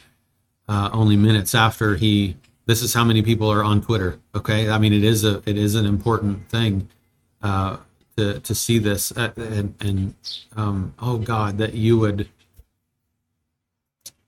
uh, 0.69 0.91
only 0.93 1.17
minutes 1.17 1.55
after 1.55 1.97
he. 1.97 2.37
This 2.67 2.83
is 2.83 2.93
how 2.93 3.05
many 3.05 3.23
people 3.23 3.51
are 3.51 3.65
on 3.65 3.81
Twitter. 3.81 4.19
Okay, 4.35 4.69
I 4.69 4.79
mean 4.79 4.93
it 4.93 5.05
is 5.05 5.25
a 5.25 5.43
it 5.47 5.57
is 5.57 5.75
an 5.75 5.87
important 5.87 6.49
thing 6.49 6.89
uh, 7.41 7.79
to 8.17 8.41
to 8.41 8.55
see 8.55 8.79
this 8.79 9.13
uh, 9.13 9.31
and, 9.37 9.75
and 9.81 10.15
um, 10.57 10.95
oh 10.99 11.19
God 11.19 11.59
that 11.59 11.75
you 11.75 11.99
would 11.99 12.29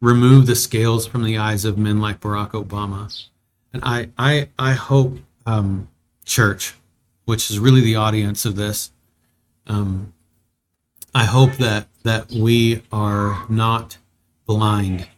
remove 0.00 0.46
the 0.46 0.56
scales 0.56 1.06
from 1.06 1.24
the 1.24 1.38
eyes 1.38 1.64
of 1.64 1.78
men 1.78 2.00
like 2.00 2.20
Barack 2.20 2.52
Obama, 2.52 3.26
and 3.72 3.82
I 3.84 4.10
I 4.18 4.48
I 4.58 4.72
hope 4.72 5.18
um, 5.46 5.88
church, 6.24 6.74
which 7.24 7.50
is 7.50 7.58
really 7.58 7.80
the 7.80 7.96
audience 7.96 8.44
of 8.44 8.56
this. 8.56 8.92
Um, 9.66 10.12
I 11.14 11.24
hope 11.24 11.52
that 11.54 11.88
that 12.02 12.30
we 12.30 12.82
are 12.92 13.44
not 13.48 13.98
blind 14.46 15.08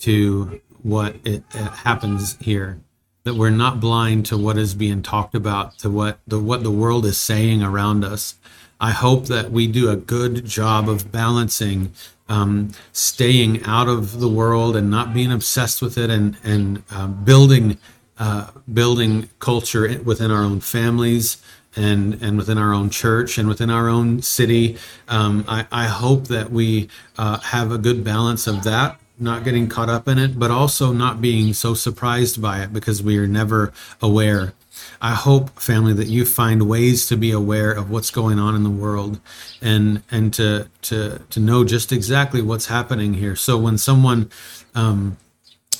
to 0.00 0.60
what 0.82 1.16
it, 1.24 1.42
it, 1.54 1.70
happens 1.84 2.36
here. 2.40 2.80
That 3.24 3.34
we're 3.34 3.50
not 3.50 3.80
blind 3.80 4.26
to 4.26 4.38
what 4.38 4.56
is 4.58 4.74
being 4.74 5.02
talked 5.02 5.34
about, 5.34 5.78
to 5.78 5.90
what 5.90 6.18
the 6.26 6.38
what 6.38 6.62
the 6.62 6.70
world 6.70 7.06
is 7.06 7.18
saying 7.18 7.62
around 7.62 8.04
us. 8.04 8.36
I 8.78 8.90
hope 8.90 9.26
that 9.26 9.50
we 9.50 9.66
do 9.66 9.88
a 9.88 9.96
good 9.96 10.44
job 10.44 10.88
of 10.88 11.10
balancing 11.10 11.92
um, 12.28 12.72
staying 12.92 13.62
out 13.64 13.88
of 13.88 14.20
the 14.20 14.28
world 14.28 14.76
and 14.76 14.90
not 14.90 15.14
being 15.14 15.32
obsessed 15.32 15.80
with 15.82 15.96
it, 15.98 16.10
and 16.10 16.36
and 16.42 16.82
uh, 16.90 17.06
building 17.06 17.78
uh, 18.18 18.50
building 18.72 19.28
culture 19.38 20.00
within 20.02 20.30
our 20.30 20.42
own 20.42 20.60
families 20.60 21.42
and 21.76 22.14
and 22.22 22.38
within 22.38 22.58
our 22.58 22.72
own 22.72 22.90
church 22.90 23.38
and 23.38 23.48
within 23.48 23.70
our 23.70 23.88
own 23.88 24.22
city. 24.22 24.78
Um, 25.08 25.44
I, 25.46 25.66
I 25.70 25.84
hope 25.84 26.28
that 26.28 26.50
we 26.50 26.88
uh, 27.18 27.38
have 27.40 27.70
a 27.70 27.78
good 27.78 28.02
balance 28.02 28.46
of 28.46 28.64
that, 28.64 28.98
not 29.18 29.44
getting 29.44 29.68
caught 29.68 29.90
up 29.90 30.08
in 30.08 30.18
it, 30.18 30.38
but 30.38 30.50
also 30.50 30.92
not 30.92 31.20
being 31.20 31.52
so 31.52 31.74
surprised 31.74 32.40
by 32.40 32.62
it 32.62 32.72
because 32.72 33.02
we 33.02 33.18
are 33.18 33.26
never 33.26 33.72
aware. 34.00 34.54
I 35.00 35.14
hope, 35.14 35.60
family, 35.60 35.92
that 35.94 36.08
you 36.08 36.24
find 36.24 36.68
ways 36.68 37.06
to 37.08 37.16
be 37.16 37.30
aware 37.30 37.72
of 37.72 37.90
what's 37.90 38.10
going 38.10 38.38
on 38.38 38.54
in 38.54 38.62
the 38.62 38.70
world, 38.70 39.20
and 39.60 40.02
and 40.10 40.32
to 40.34 40.68
to 40.82 41.20
to 41.30 41.40
know 41.40 41.64
just 41.64 41.92
exactly 41.92 42.42
what's 42.42 42.66
happening 42.66 43.14
here. 43.14 43.36
So 43.36 43.58
when 43.58 43.78
someone 43.78 44.30
um, 44.74 45.16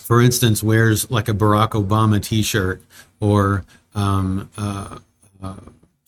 for 0.06 0.22
instance, 0.22 0.62
wears 0.62 1.10
like 1.10 1.28
a 1.28 1.32
Barack 1.32 1.70
Obama 1.70 2.22
T-shirt 2.22 2.80
or 3.18 3.64
um, 3.92 4.48
uh, 4.56 4.98
uh, 5.42 5.56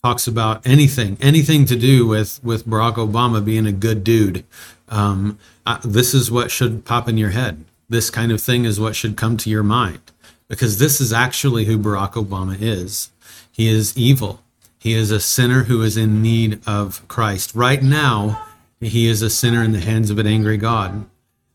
talks 0.05 0.29
about 0.29 0.65
anything, 0.65 1.19
anything 1.21 1.65
to 1.65 1.75
do 1.75 2.07
with 2.07 2.39
with 2.45 2.65
Barack 2.65 2.95
Obama 2.95 3.45
being 3.45 3.67
a 3.67 3.73
good 3.73 4.05
dude. 4.05 4.45
Um, 4.89 5.37
uh, 5.67 5.81
this 5.83 6.15
is 6.15 6.31
what 6.31 6.53
should 6.53 6.85
pop 6.85 7.09
in 7.09 7.19
your 7.19 7.31
head. 7.31 7.65
This 7.89 8.09
kind 8.09 8.31
of 8.31 8.41
thing 8.41 8.65
is 8.65 8.79
what 8.79 8.95
should 8.95 9.17
come 9.17 9.37
to 9.39 9.51
your 9.51 9.65
mind 9.65 10.08
because 10.49 10.79
this 10.79 11.01
is 11.01 11.13
actually 11.13 11.67
who 11.67 11.79
Barack 11.79 12.13
Obama 12.13 12.57
is. 12.61 13.11
He 13.53 13.69
is 13.69 13.97
evil. 13.97 14.41
He 14.79 14.95
is 14.95 15.11
a 15.11 15.21
sinner 15.21 15.65
who 15.65 15.83
is 15.83 15.97
in 15.97 16.23
need 16.23 16.61
of 16.67 17.07
Christ. 17.09 17.55
Right 17.55 17.83
now, 17.83 18.47
he 18.81 19.09
is 19.09 19.23
a 19.23 19.31
sinner 19.31 19.63
in 19.63 19.73
the 19.73 19.81
hands 19.81 20.11
of 20.11 20.19
an 20.19 20.27
angry 20.27 20.57
God. 20.57 21.05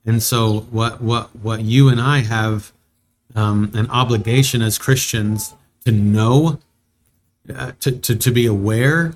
And 0.05 0.21
so, 0.21 0.61
what 0.71 1.01
what 1.01 1.33
what 1.35 1.61
you 1.61 1.87
and 1.87 2.01
I 2.01 2.19
have 2.19 2.73
um, 3.35 3.71
an 3.73 3.89
obligation 3.89 4.61
as 4.61 4.77
Christians 4.77 5.53
to 5.85 5.91
know 5.91 6.59
uh, 7.53 7.71
to, 7.79 7.91
to, 7.91 8.15
to 8.15 8.31
be 8.31 8.45
aware 8.45 9.13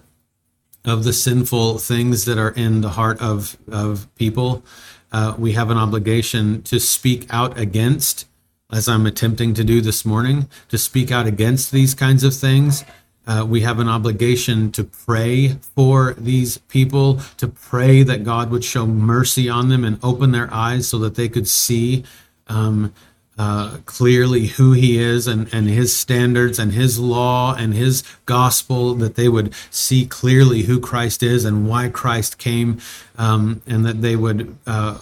of 0.85 1.03
the 1.03 1.13
sinful 1.13 1.77
things 1.79 2.25
that 2.25 2.37
are 2.37 2.51
in 2.51 2.81
the 2.81 2.89
heart 2.89 3.21
of 3.21 3.57
of 3.69 4.13
people. 4.15 4.63
Uh, 5.11 5.35
we 5.37 5.53
have 5.53 5.69
an 5.69 5.77
obligation 5.77 6.61
to 6.63 6.79
speak 6.79 7.25
out 7.29 7.57
against, 7.57 8.25
as 8.71 8.87
I'm 8.87 9.05
attempting 9.05 9.53
to 9.53 9.63
do 9.63 9.81
this 9.81 10.05
morning, 10.05 10.49
to 10.69 10.77
speak 10.77 11.11
out 11.11 11.25
against 11.25 11.71
these 11.71 11.93
kinds 11.93 12.23
of 12.23 12.33
things. 12.33 12.83
Uh, 13.25 13.45
we 13.47 13.61
have 13.61 13.79
an 13.79 13.89
obligation 13.89 14.71
to 14.71 14.83
pray 14.83 15.49
for 15.75 16.13
these 16.17 16.57
people, 16.59 17.19
to 17.37 17.47
pray 17.47 18.03
that 18.03 18.23
God 18.23 18.49
would 18.51 18.63
show 18.63 18.85
mercy 18.85 19.49
on 19.49 19.69
them 19.69 19.83
and 19.83 19.99
open 20.01 20.31
their 20.31 20.53
eyes 20.53 20.87
so 20.87 20.97
that 20.99 21.15
they 21.15 21.27
could 21.27 21.47
see 21.47 22.03
um, 22.47 22.93
uh, 23.37 23.77
clearly 23.85 24.47
who 24.47 24.71
he 24.71 24.97
is 24.97 25.27
and, 25.27 25.53
and 25.53 25.67
his 25.67 25.95
standards 25.95 26.57
and 26.57 26.71
his 26.71 26.99
law 26.99 27.53
and 27.53 27.73
his 27.73 28.03
gospel, 28.25 28.95
that 28.95 29.15
they 29.15 29.29
would 29.29 29.53
see 29.69 30.05
clearly 30.05 30.63
who 30.63 30.79
Christ 30.79 31.21
is 31.21 31.45
and 31.45 31.67
why 31.67 31.89
Christ 31.89 32.37
came, 32.37 32.79
um, 33.17 33.61
and 33.67 33.85
that 33.85 34.01
they 34.01 34.15
would 34.15 34.57
uh, 34.65 34.97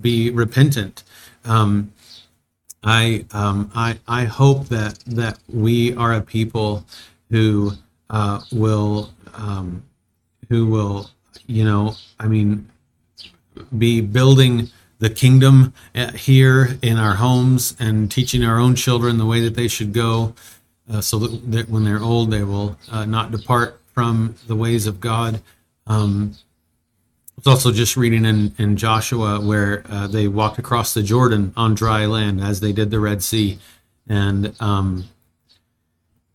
be 0.00 0.28
repentant. 0.30 1.02
Um, 1.44 1.92
I, 2.82 3.26
um, 3.32 3.70
I, 3.74 3.98
I 4.08 4.24
hope 4.24 4.68
that, 4.68 4.98
that 5.06 5.38
we 5.48 5.94
are 5.94 6.14
a 6.14 6.20
people 6.20 6.84
who 7.30 7.72
uh, 8.08 8.40
will, 8.50 9.12
um, 9.34 9.82
who 10.48 10.66
will, 10.66 11.10
you 11.46 11.64
know, 11.64 11.94
I 12.18 12.26
mean, 12.26 12.68
be 13.76 14.00
building 14.00 14.70
the 14.98 15.10
kingdom 15.10 15.72
uh, 15.94 16.12
here 16.12 16.78
in 16.82 16.98
our 16.98 17.14
homes 17.14 17.76
and 17.78 18.10
teaching 18.10 18.44
our 18.44 18.58
own 18.58 18.74
children 18.74 19.18
the 19.18 19.26
way 19.26 19.40
that 19.40 19.54
they 19.54 19.68
should 19.68 19.92
go 19.92 20.34
uh, 20.92 21.00
so 21.00 21.18
that, 21.18 21.50
that, 21.50 21.68
when 21.68 21.84
they're 21.84 22.02
old 22.02 22.30
they 22.30 22.42
will 22.42 22.78
uh, 22.90 23.04
not 23.04 23.30
depart 23.30 23.80
from 23.94 24.34
the 24.46 24.54
ways 24.54 24.86
of 24.86 25.00
god. 25.00 25.40
Um, 25.86 26.34
it's 27.40 27.46
also 27.46 27.72
just 27.72 27.96
reading 27.96 28.26
in, 28.26 28.54
in 28.58 28.76
joshua 28.76 29.40
where 29.40 29.82
uh, 29.88 30.06
they 30.06 30.28
walked 30.28 30.58
across 30.58 30.92
the 30.92 31.02
jordan 31.02 31.54
on 31.56 31.74
dry 31.74 32.04
land 32.04 32.38
as 32.38 32.60
they 32.60 32.70
did 32.70 32.90
the 32.90 33.00
red 33.00 33.22
sea. 33.22 33.58
And 34.06 34.54
um, 34.60 35.08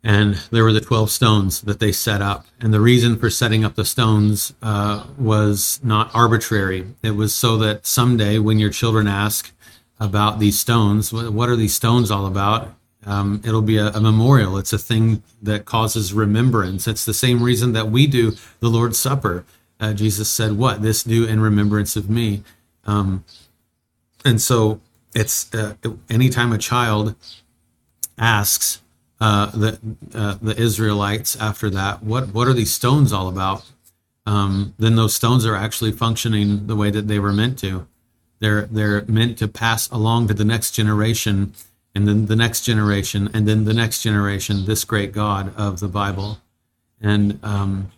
and 0.04 0.36
there 0.52 0.64
were 0.64 0.74
the 0.74 0.82
12 0.82 1.12
stones 1.12 1.62
that 1.62 1.80
they 1.80 1.92
set 1.92 2.22
up. 2.22 2.46
And 2.60 2.74
the 2.74 2.80
reason 2.80 3.18
for 3.18 3.30
setting 3.30 3.64
up 3.64 3.76
the 3.76 3.86
stones 3.86 4.54
uh, 4.62 5.06
was 5.18 5.80
not 5.84 6.10
arbitrary. 6.14 6.86
It 7.04 7.12
was 7.12 7.34
so 7.34 7.58
that 7.58 7.86
someday 7.86 8.40
when 8.40 8.58
your 8.58 8.70
children 8.70 9.08
ask 9.08 9.52
about 10.00 10.40
these 10.40 10.60
stones 10.60 11.14
what 11.14 11.50
are 11.50 11.56
these 11.56 11.76
stones 11.76 12.10
all 12.10 12.26
about? 12.26 12.74
Um, 13.06 13.42
it'll 13.46 13.62
be 13.62 13.78
a, 13.78 13.90
a, 13.90 14.02
memorial. 14.02 14.58
It's 14.58 14.74
a 14.74 14.80
thing 14.80 15.22
that 15.42 15.66
causes 15.66 16.12
remembrance. 16.12 16.88
It's 16.88 17.06
the 17.06 17.14
same 17.14 17.44
reason 17.44 17.74
that 17.74 17.92
we 17.92 18.08
do 18.08 18.34
the 18.62 18.68
lord's 18.68 18.98
supper 18.98 19.46
uh, 19.80 19.94
jesus 19.94 20.30
said 20.30 20.54
what 20.58 20.82
this 20.82 21.04
do 21.04 21.26
in 21.26 21.40
remembrance 21.40 21.96
of 21.96 22.10
me 22.10 22.44
um, 22.86 23.24
and 24.24 24.42
so 24.42 24.80
it's 25.14 25.54
uh, 25.54 25.76
anytime 26.10 26.52
a 26.52 26.58
child 26.58 27.16
asks 28.18 28.82
uh, 29.20 29.46
the 29.52 29.80
uh, 30.14 30.38
the 30.42 30.60
Israelites 30.60 31.36
after 31.38 31.70
that. 31.70 32.04
What 32.04 32.34
what 32.34 32.48
are 32.48 32.54
these 32.54 32.74
stones 32.74 33.14
all 33.14 33.28
about? 33.28 33.64
Um, 34.26 34.74
then 34.78 34.96
those 34.96 35.14
stones 35.14 35.46
are 35.46 35.56
actually 35.56 35.92
functioning 35.92 36.68
the 36.68 36.76
way 36.76 36.90
that 36.90 37.08
they 37.08 37.20
were 37.20 37.34
meant 37.34 37.58
to. 37.60 37.88
They're 38.40 38.64
they're 38.64 39.06
meant 39.06 39.38
to 39.38 39.48
pass 39.48 39.90
along 39.90 40.28
to 40.28 40.34
the 40.34 40.44
next 40.44 40.72
generation, 40.72 41.54
and 41.94 42.08
then 42.08 42.26
the 42.26 42.36
next 42.36 42.62
generation, 42.62 43.30
and 43.34 43.48
then 43.48 43.64
the 43.64 43.74
next 43.74 44.02
generation. 44.02 44.66
This 44.66 44.84
great 44.84 45.14
God 45.14 45.56
of 45.56 45.80
the 45.80 45.88
Bible, 45.88 46.40
and 47.00 47.40
um, 47.42 47.92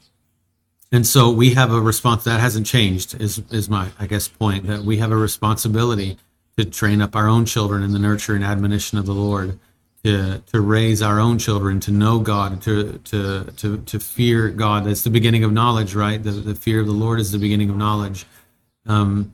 and 0.91 1.06
so 1.06 1.30
we 1.30 1.54
have 1.54 1.71
a 1.71 1.82
response 1.82 2.23
that 2.23 2.39
hasn't 2.39 2.65
changed. 2.65 3.19
Is 3.19 3.39
is 3.52 3.69
my 3.69 3.89
I 4.00 4.08
guess 4.08 4.28
point 4.28 4.67
that 4.67 4.84
we 4.84 4.97
have 4.97 5.12
a 5.12 5.17
responsibility 5.17 6.17
to 6.58 6.65
train 6.65 7.02
up 7.02 7.15
our 7.15 7.28
own 7.28 7.45
children 7.45 7.84
in 7.84 7.91
the 7.91 8.00
nurture 8.00 8.36
and 8.36 8.43
admonition 8.43 8.97
of 8.97 9.06
the 9.06 9.13
Lord 9.13 9.60
to 10.04 10.41
to 10.54 10.62
raise 10.62 11.02
our 11.02 11.19
own 11.19 11.38
children 11.38 11.80
to 11.82 11.91
know 11.91 12.19
God, 12.19 12.62
to 12.63 13.00
to 13.06 13.43
to 13.58 13.78
to 13.78 14.00
fear 14.00 14.50
God. 14.50 14.86
That's 14.86 15.04
the 15.04 15.10
beginning 15.10 15.43
of 15.43 15.52
knowledge, 15.52 15.93
right? 15.93 16.21
The 16.21 16.32
the 16.32 16.56
fear 16.56 16.80
of 16.80 16.88
the 16.88 16.93
Lord 16.93 17.19
is 17.19 17.32
the 17.32 17.39
beginning 17.39 17.69
of 17.69 17.76
knowledge. 17.78 18.26
Um, 18.86 19.34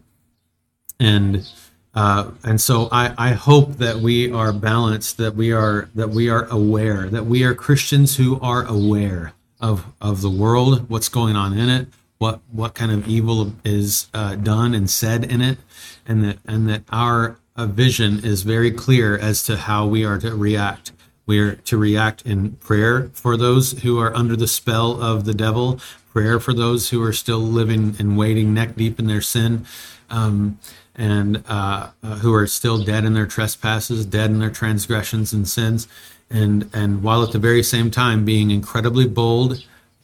and 0.99 1.47
uh, 1.93 2.31
and 2.43 2.59
so 2.59 2.89
I, 2.91 3.13
I 3.17 3.33
hope 3.33 3.73
that 3.73 3.97
we 3.97 4.31
are 4.31 4.51
balanced, 4.51 5.17
that 5.17 5.35
we 5.35 5.51
are 5.51 5.89
that 5.93 6.09
we 6.09 6.29
are 6.29 6.45
aware, 6.45 7.07
that 7.09 7.25
we 7.25 7.43
are 7.43 7.53
Christians 7.53 8.17
who 8.17 8.39
are 8.41 8.65
aware 8.65 9.33
of 9.63 9.85
of 10.01 10.21
the 10.21 10.29
world, 10.29 10.89
what's 10.89 11.09
going 11.09 11.35
on 11.35 11.57
in 11.57 11.69
it, 11.69 11.87
what 12.17 12.41
what 12.51 12.75
kind 12.75 12.91
of 12.91 13.07
evil 13.07 13.53
is 13.63 14.09
uh, 14.13 14.35
done 14.35 14.75
and 14.75 14.89
said 14.89 15.23
in 15.23 15.41
it, 15.41 15.57
and 16.05 16.23
that 16.23 16.37
and 16.45 16.69
that 16.69 16.83
our 16.91 17.39
a 17.55 17.65
vision 17.65 18.23
is 18.25 18.41
very 18.43 18.71
clear 18.71 19.17
as 19.17 19.43
to 19.43 19.55
how 19.55 19.87
we 19.87 20.03
are 20.03 20.19
to 20.19 20.35
react. 20.35 20.91
We 21.25 21.39
are 21.39 21.55
to 21.55 21.77
react 21.77 22.23
in 22.23 22.53
prayer 22.57 23.09
for 23.13 23.37
those 23.37 23.83
who 23.83 23.99
are 23.99 24.13
under 24.13 24.35
the 24.35 24.47
spell 24.47 25.01
of 25.01 25.23
the 25.23 25.33
devil, 25.33 25.79
prayer 26.11 26.39
for 26.39 26.53
those 26.53 26.89
who 26.89 27.01
are 27.01 27.13
still 27.13 27.39
living 27.39 27.95
and 27.99 28.17
waiting 28.17 28.53
neck 28.53 28.75
deep 28.75 28.99
in 28.99 29.07
their 29.07 29.21
sin, 29.21 29.65
um, 30.09 30.59
and 30.95 31.43
uh, 31.47 31.91
uh, 32.03 32.15
who 32.17 32.33
are 32.33 32.47
still 32.47 32.83
dead 32.83 33.05
in 33.05 33.13
their 33.13 33.27
trespasses, 33.27 34.05
dead 34.05 34.29
in 34.29 34.39
their 34.39 34.49
transgressions 34.49 35.31
and 35.31 35.47
sins, 35.47 35.87
and 36.33 36.69
and 36.73 37.03
while 37.03 37.23
at 37.23 37.31
the 37.31 37.39
very 37.39 37.63
same 37.63 37.91
time 37.91 38.25
being 38.25 38.51
incredibly 38.51 39.07
bold, 39.07 39.63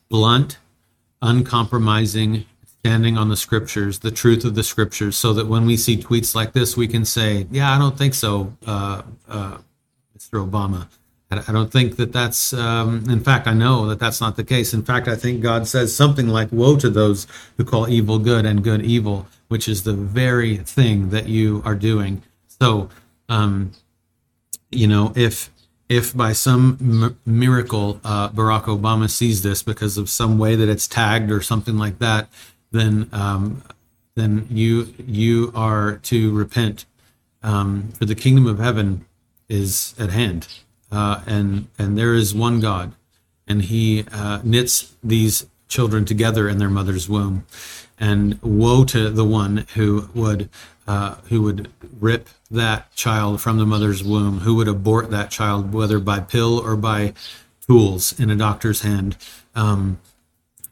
blunt, 0.09 0.59
uncompromising, 1.21 2.45
standing 2.79 3.17
on 3.17 3.27
the 3.27 3.35
scriptures, 3.35 3.99
the 3.99 4.11
truth 4.11 4.45
of 4.45 4.55
the 4.55 4.63
scriptures, 4.63 5.17
so 5.17 5.33
that 5.33 5.47
when 5.47 5.65
we 5.65 5.75
see 5.75 5.97
tweets 5.97 6.35
like 6.35 6.53
this, 6.53 6.77
we 6.77 6.87
can 6.87 7.03
say, 7.03 7.47
"Yeah, 7.51 7.75
I 7.75 7.79
don't 7.79 7.97
think 7.97 8.13
so, 8.13 8.55
uh, 8.65 9.01
uh, 9.27 9.57
Mr. 10.17 10.47
Obama." 10.47 10.87
I 11.31 11.51
don't 11.51 11.71
think 11.71 11.97
that 11.97 12.11
that's. 12.11 12.53
Um, 12.53 13.03
in 13.07 13.19
fact, 13.19 13.47
I 13.47 13.53
know 13.53 13.87
that 13.87 13.99
that's 13.99 14.19
not 14.19 14.35
the 14.35 14.43
case. 14.43 14.73
In 14.73 14.81
fact, 14.83 15.07
I 15.07 15.15
think 15.15 15.41
God 15.41 15.67
says 15.67 15.95
something 15.95 16.27
like, 16.27 16.51
"Woe 16.51 16.75
to 16.77 16.89
those 16.89 17.27
who 17.57 17.63
call 17.63 17.87
evil 17.87 18.17
good 18.17 18.45
and 18.45 18.63
good 18.63 18.83
evil," 18.83 19.27
which 19.47 19.67
is 19.67 19.83
the 19.83 19.93
very 19.93 20.57
thing 20.57 21.09
that 21.09 21.27
you 21.27 21.61
are 21.65 21.75
doing. 21.75 22.23
So, 22.59 22.89
um, 23.29 23.73
you 24.71 24.87
know, 24.87 25.13
if 25.15 25.51
if 25.89 26.15
by 26.15 26.31
some 26.31 26.77
m- 26.79 27.19
miracle 27.25 27.99
uh, 28.03 28.29
Barack 28.29 28.65
Obama 28.65 29.09
sees 29.09 29.41
this 29.41 29.63
because 29.63 29.97
of 29.97 30.09
some 30.09 30.37
way 30.37 30.55
that 30.55 30.69
it's 30.69 30.87
tagged 30.87 31.31
or 31.31 31.41
something 31.41 31.77
like 31.77 31.97
that, 31.97 32.29
then 32.71 33.09
um, 33.11 33.63
then 34.15 34.47
you 34.49 34.93
you 35.05 35.51
are 35.55 35.97
to 36.03 36.31
repent, 36.31 36.85
um, 37.41 37.89
for 37.97 38.05
the 38.05 38.15
kingdom 38.15 38.45
of 38.45 38.59
heaven 38.59 39.05
is 39.49 39.95
at 39.97 40.11
hand, 40.11 40.47
uh, 40.91 41.21
and 41.25 41.67
and 41.79 41.97
there 41.97 42.13
is 42.13 42.35
one 42.35 42.59
God, 42.59 42.93
and 43.47 43.63
He 43.63 44.05
uh, 44.11 44.41
knits 44.43 44.93
these 45.03 45.47
children 45.67 46.05
together 46.05 46.47
in 46.47 46.59
their 46.59 46.69
mother's 46.69 47.09
womb, 47.09 47.45
and 47.99 48.39
woe 48.43 48.83
to 48.85 49.09
the 49.09 49.25
one 49.25 49.65
who 49.73 50.09
would 50.13 50.49
uh, 50.89 51.13
who 51.29 51.43
would 51.43 51.71
rip 51.99 52.27
that 52.49 52.91
child 52.95 53.39
from 53.39 53.59
the 53.59 53.65
mother's 53.65 54.03
womb, 54.03 54.39
who 54.39 54.55
would 54.55 54.67
abort 54.67 55.11
that 55.11 55.29
child, 55.29 55.71
whether 55.71 55.99
by 55.99 56.19
pill 56.19 56.57
or 56.57 56.75
by 56.75 57.13
tools 57.61 58.19
in 58.19 58.31
a 58.31 58.35
doctor's 58.35 58.81
hand. 58.81 59.15
Um, 59.53 59.99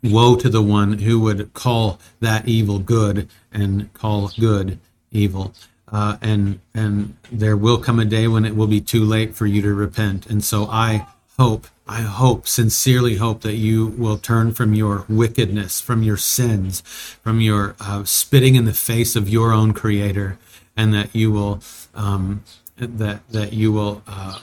woe 0.01 0.35
to 0.35 0.49
the 0.49 0.61
one 0.61 0.97
who 0.99 1.19
would 1.19 1.53
call 1.53 1.99
that 2.19 2.47
evil 2.47 2.79
good 2.79 3.29
and 3.51 3.93
call 3.93 4.31
good 4.39 4.79
evil. 5.11 5.53
Uh, 5.87 6.17
and 6.19 6.61
and 6.73 7.15
there 7.31 7.55
will 7.55 7.77
come 7.77 7.99
a 7.99 8.05
day 8.05 8.27
when 8.27 8.43
it 8.43 8.55
will 8.55 8.65
be 8.65 8.81
too 8.81 9.03
late 9.05 9.35
for 9.35 9.45
you 9.45 9.61
to 9.61 9.71
repent. 9.71 10.25
And 10.25 10.43
so 10.43 10.65
I 10.65 11.05
hope, 11.37 11.67
I 11.87 12.01
hope, 12.01 12.47
sincerely 12.47 13.15
hope 13.15 13.41
that 13.41 13.55
you 13.55 13.87
will 13.87 14.17
turn 14.17 14.53
from 14.53 14.73
your 14.73 15.05
wickedness, 15.07 15.79
from 15.79 16.03
your 16.03 16.17
sins, 16.17 16.81
from 16.81 17.39
your 17.39 17.75
uh, 17.79 18.03
spitting 18.03 18.55
in 18.55 18.65
the 18.65 18.73
face 18.73 19.15
of 19.15 19.29
your 19.29 19.53
own 19.53 19.73
Creator, 19.73 20.37
and 20.75 20.93
that 20.93 21.15
you 21.15 21.31
will 21.31 21.61
um, 21.95 22.43
that 22.77 23.27
that 23.29 23.53
you 23.53 23.71
will 23.71 24.03
uh, 24.07 24.39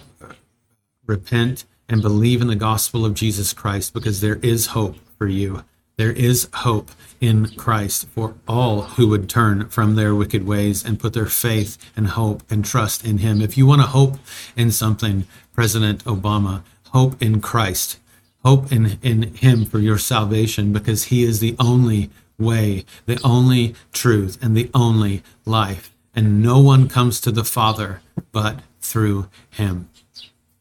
repent 1.07 1.65
and 1.89 2.01
believe 2.01 2.41
in 2.41 2.49
the 2.49 2.57
gospel 2.57 3.05
of 3.05 3.15
Jesus 3.15 3.53
Christ, 3.53 3.93
because 3.93 4.21
there 4.21 4.41
is 4.43 4.69
hope 4.69 4.97
for 5.19 5.27
you. 5.27 5.65
There 5.97 6.13
is 6.13 6.49
hope 6.53 6.91
in 7.21 7.47
Christ 7.51 8.09
for 8.09 8.35
all 8.49 8.83
who 8.83 9.07
would 9.09 9.29
turn 9.29 9.69
from 9.69 9.95
their 9.95 10.15
wicked 10.15 10.45
ways 10.45 10.85
and 10.85 10.99
put 10.99 11.13
their 11.13 11.27
faith 11.27 11.79
and 11.97 12.09
hope 12.09 12.43
and 12.51 12.65
trust 12.65 13.05
in 13.05 13.19
Him. 13.19 13.41
If 13.41 13.57
you 13.57 13.67
want 13.67 13.83
to 13.83 13.87
hope 13.87 14.17
in 14.57 14.73
something, 14.73 15.25
President 15.53 16.03
Obama, 16.05 16.63
hope 16.95 17.21
in 17.21 17.41
Christ, 17.41 17.99
hope 18.45 18.71
in, 18.71 18.99
in 19.03 19.35
Him 19.35 19.65
for 19.65 19.81
your 19.81 19.99
salvation, 19.99 20.73
because 20.73 21.05
He 21.05 21.25
is 21.25 21.41
the 21.41 21.57
only 21.59 22.09
way, 22.39 22.85
the 23.07 23.21
only 23.25 23.75
truth, 23.93 24.39
and 24.41 24.57
the 24.57 24.71
only 24.73 25.23
life. 25.45 25.93
And 26.15 26.41
no 26.41 26.61
one 26.61 26.89
comes 26.89 27.21
to 27.23 27.33
the 27.33 27.45
Father 27.45 28.01
but 28.31 28.61
through 28.81 29.29
Him. 29.51 29.89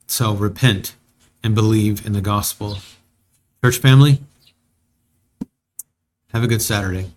So 0.07 0.33
repent 0.33 0.95
and 1.43 1.53
believe 1.53 2.05
in 2.05 2.13
the 2.13 2.21
gospel. 2.21 2.79
Church 3.63 3.77
family, 3.77 4.19
have 6.33 6.43
a 6.43 6.47
good 6.47 6.63
Saturday. 6.63 7.11